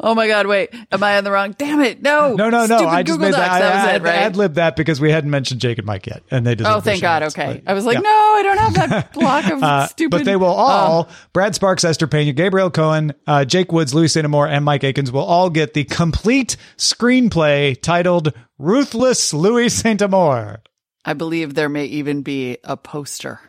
oh 0.01 0.15
my 0.15 0.29
God, 0.29 0.47
wait. 0.47 0.71
Am 0.93 1.03
I 1.03 1.17
on 1.19 1.25
the 1.25 1.31
wrong? 1.31 1.55
Damn 1.57 1.81
it. 1.81 2.03
No. 2.03 2.35
No, 2.35 2.51
no, 2.51 2.67
no. 2.67 2.77
Stupid 2.79 2.87
I 2.87 3.03
just 3.03 3.19
Google 3.19 3.31
made 3.31 3.35
that. 3.35 3.49
Docs. 3.49 3.55
I, 3.55 3.59
that 3.61 3.75
was 3.75 3.85
I, 3.85 3.95
it, 3.97 4.03
right? 4.03 4.15
ad 4.15 4.37
libbed 4.37 4.55
that 4.57 4.77
because 4.77 5.01
we 5.01 5.11
hadn't 5.11 5.31
mentioned 5.31 5.61
Jake 5.61 5.79
and 5.79 5.87
Mike 5.87 6.07
yet, 6.07 6.23
and 6.31 6.47
they 6.47 6.55
deserve 6.55 6.77
Oh, 6.77 6.81
thank 6.81 7.01
God. 7.01 7.21
shout-outs, 7.23 7.39
Okay. 7.39 7.63
but- 7.65 7.71
I 7.71 7.75
was 7.75 7.85
like, 7.85 7.95
yeah. 7.95 8.01
no, 8.01 8.11
I 8.11 8.41
don't 8.43 8.59
have 8.59 8.75
that 8.91 9.13
block 9.15 9.47
of 9.51 9.63
Uh, 9.63 9.87
stupid. 9.89 10.11
But 10.11 10.25
they 10.25 10.37
will 10.37 10.47
all, 10.47 11.09
Brad 11.33 11.55
Sparks, 11.55 11.85
Esther 11.85 12.07
Pena, 12.07 12.33
Gabriel 12.33 12.71
Cohen, 12.71 13.15
uh, 13.27 13.45
Jake 13.45 13.73
Woods, 13.73 13.95
Louis 13.95 14.09
Saint 14.09 14.27
Amour, 14.27 14.47
and 14.49 14.65
Mike 14.65 14.85
Akins 14.85 15.11
will 15.11 15.25
all 15.25 15.49
get 15.51 15.75
the 15.75 15.85
complete 15.85 16.57
screenplay 16.77 17.81
titled 17.81 18.33
Ruthless 18.59 19.33
Louis 19.33 19.69
Saint 19.73 20.03
Amour. 20.03 20.63
I 21.05 21.13
believe 21.15 21.55
there 21.55 21.69
may 21.69 21.85
even 21.87 22.23
be 22.23 22.59
a 22.65 22.77
poster. 22.77 23.41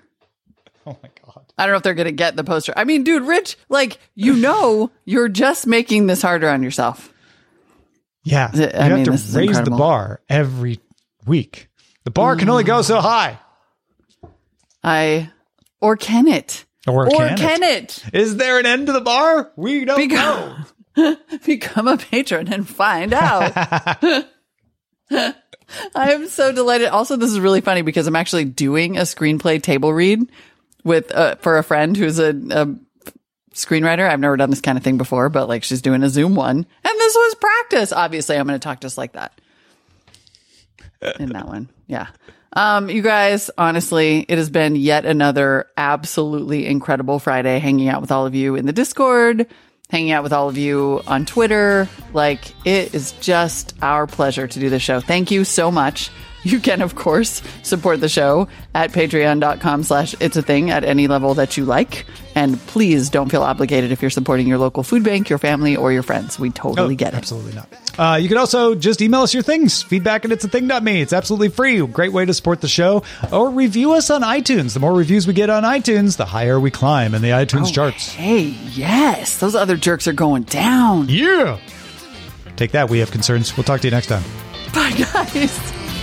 Oh 0.86 0.98
my 1.04 1.10
God. 1.26 1.27
I 1.58 1.64
don't 1.66 1.74
know 1.74 1.78
if 1.78 1.84
they're 1.84 1.94
going 1.96 2.06
to 2.06 2.12
get 2.12 2.36
the 2.36 2.44
poster. 2.44 2.74
I 2.76 2.84
mean, 2.84 3.04
dude, 3.04 3.24
Rich, 3.24 3.58
like, 3.70 3.98
you 4.16 4.36
know, 4.36 4.92
you're 5.06 5.30
just 5.30 5.66
making 5.66 6.08
this 6.08 6.22
harder 6.22 6.48
on 6.50 6.62
yourself. 6.62 7.12
Yeah. 8.24 8.50
Th- 8.50 8.72
You 8.74 8.80
I 8.80 8.84
have 8.84 8.96
mean, 8.98 9.06
to 9.06 9.12
raise 9.12 9.62
the 9.62 9.72
bar 9.72 10.22
every 10.30 10.80
week. 11.26 11.70
The 12.04 12.12
bar 12.12 12.36
can 12.36 12.50
only 12.50 12.64
go 12.64 12.82
so 12.84 13.02
high. 13.02 13.40
I, 14.84 15.32
or 15.82 15.98
can 15.98 16.28
it? 16.28 16.66
Or 16.88 17.08
can 17.10 17.64
it? 17.64 18.04
Is 18.14 18.38
there 18.38 18.60
an 18.60 18.66
end 18.66 18.88
to 18.88 18.94
the 18.94 19.02
bar? 19.02 19.52
We 19.56 19.84
don't 19.84 19.98
know. 19.98 20.56
Become, 20.96 21.18
become 21.46 21.88
a 21.88 21.98
patron 21.98 22.54
and 22.54 22.68
find 22.70 23.14
out. 23.14 23.52
I 25.12 26.14
am 26.14 26.28
so 26.28 26.52
delighted. 26.54 26.88
Also, 26.90 27.18
this 27.18 27.32
is 27.32 27.40
really 27.40 27.62
funny 27.62 27.82
because 27.82 28.08
I'm 28.08 28.16
actually 28.16 28.46
doing 28.46 28.98
a 28.98 29.02
screenplay 29.02 29.62
table 29.62 29.92
read 29.94 30.22
with 30.88 31.14
uh, 31.14 31.36
for 31.36 31.58
a 31.58 31.64
friend 31.64 31.96
who's 31.96 32.18
a, 32.18 32.30
a 32.30 32.76
screenwriter. 33.54 34.10
I've 34.10 34.20
never 34.20 34.38
done 34.38 34.50
this 34.50 34.62
kind 34.62 34.78
of 34.78 34.84
thing 34.84 34.98
before, 34.98 35.30
but 35.30 35.48
like 35.48 35.64
she's 35.64 35.82
doing 35.82 36.02
a 36.04 36.10
Zoom 36.10 36.34
one, 36.34 36.56
and 36.58 36.66
this 37.00 37.16
was 37.16 37.36
practice. 37.36 37.92
Obviously, 37.92 38.38
I'm 38.38 38.48
going 38.48 38.60
to 38.60 38.64
talk 38.64 38.82
just 38.82 38.98
like 38.98 39.14
that 39.14 39.40
in 41.20 41.30
that 41.30 41.48
one. 41.48 41.70
Yeah. 41.86 42.08
Um, 42.54 42.90
you 42.90 43.02
guys, 43.02 43.52
honestly, 43.58 44.26
it 44.28 44.38
has 44.38 44.50
been 44.50 44.76
yet 44.76 45.06
another 45.06 45.68
absolutely 45.76 46.66
incredible 46.66 47.20
Friday 47.20 47.60
hanging 47.60 47.88
out 47.88 48.02
with 48.02 48.12
all 48.12 48.26
of 48.26 48.34
you 48.34 48.56
in 48.56 48.66
the 48.66 48.74
Discord, 48.74 49.46
hanging 49.90 50.12
out 50.12 50.24
with 50.24 50.34
all 50.34 50.50
of 50.50 50.58
you 50.58 51.04
on 51.06 51.26
Twitter. 51.26 51.88
Like, 52.14 52.54
it 52.66 52.96
is 52.96 53.12
just 53.20 53.76
our 53.82 54.08
pleasure 54.08 54.48
to 54.48 54.60
do 54.60 54.70
the 54.70 54.80
show. 54.80 55.02
Thank 55.02 55.30
you 55.30 55.44
so 55.44 55.70
much. 55.70 56.10
You 56.44 56.62
can, 56.62 56.82
of 56.82 56.96
course, 56.96 57.42
support 57.64 58.00
the 58.00 58.08
show 58.08 58.48
at 58.74 58.92
patreon.com 58.92 59.84
slash 59.84 60.16
it's 60.22 60.38
a 60.38 60.42
thing 60.42 60.70
at 60.70 60.86
any 60.86 61.08
level 61.08 61.34
that 61.34 61.58
you 61.58 61.66
like. 61.66 62.06
And 62.36 62.58
please 62.68 63.10
don't 63.10 63.28
feel 63.30 63.42
obligated 63.42 63.92
if 63.92 64.02
you're 64.02 64.12
supporting 64.12 64.48
your 64.48 64.58
local 64.58 64.84
food 64.84 65.04
bank, 65.04 65.30
your 65.30 65.40
family, 65.40 65.76
or 65.76 65.92
your 65.92 66.04
friends. 66.04 66.40
We 66.40 66.52
totally 66.52 66.96
get 66.96 67.10
it. 67.10 67.16
Oh, 67.16 67.18
Absolutely 67.18 67.54
not. 67.54 67.68
Uh, 67.98 68.16
you 68.18 68.30
can 68.30 68.38
also 68.38 68.76
just 68.76 69.02
email 69.02 69.22
us 69.24 69.34
your 69.34 69.44
things. 69.44 69.82
Feedback 69.84 70.24
at 70.24 70.32
it's 70.32 70.46
a 70.46 70.48
thing.me. 70.48 71.02
It's 71.02 71.12
absolutely 71.12 71.50
free. 71.50 71.86
Great 71.86 72.14
way 72.14 72.24
to 72.24 72.34
support 72.34 72.62
the 72.62 72.68
show. 72.70 73.04
Or 73.34 73.50
review 73.50 73.94
us 73.94 74.10
on 74.10 74.22
iTunes. 74.22 74.74
The 74.74 74.80
more 74.80 74.94
reviews 74.94 75.28
we 75.28 75.34
get 75.34 75.50
on 75.50 75.64
iTunes, 75.64 76.16
the 76.16 76.26
higher 76.26 76.60
we 76.60 76.72
climb 76.72 77.14
in 77.14 77.22
the 77.24 77.32
iTunes 77.32 77.74
charts. 77.74 78.14
Hey, 78.14 78.56
yes, 78.72 79.40
those 79.40 79.56
other 79.56 79.76
jerks 79.76 80.08
are 80.08 80.14
going 80.14 80.44
down. 80.44 81.10
Yeah. 81.10 81.60
Take 82.56 82.72
that. 82.72 82.90
We 82.90 83.00
have 83.00 83.12
concerns. 83.12 83.58
We'll 83.58 83.66
talk 83.66 83.82
to 83.82 83.88
you 83.88 83.92
next 83.92 84.08
time. 84.08 84.24
Bye, 84.74 84.92
guys. 85.14 85.87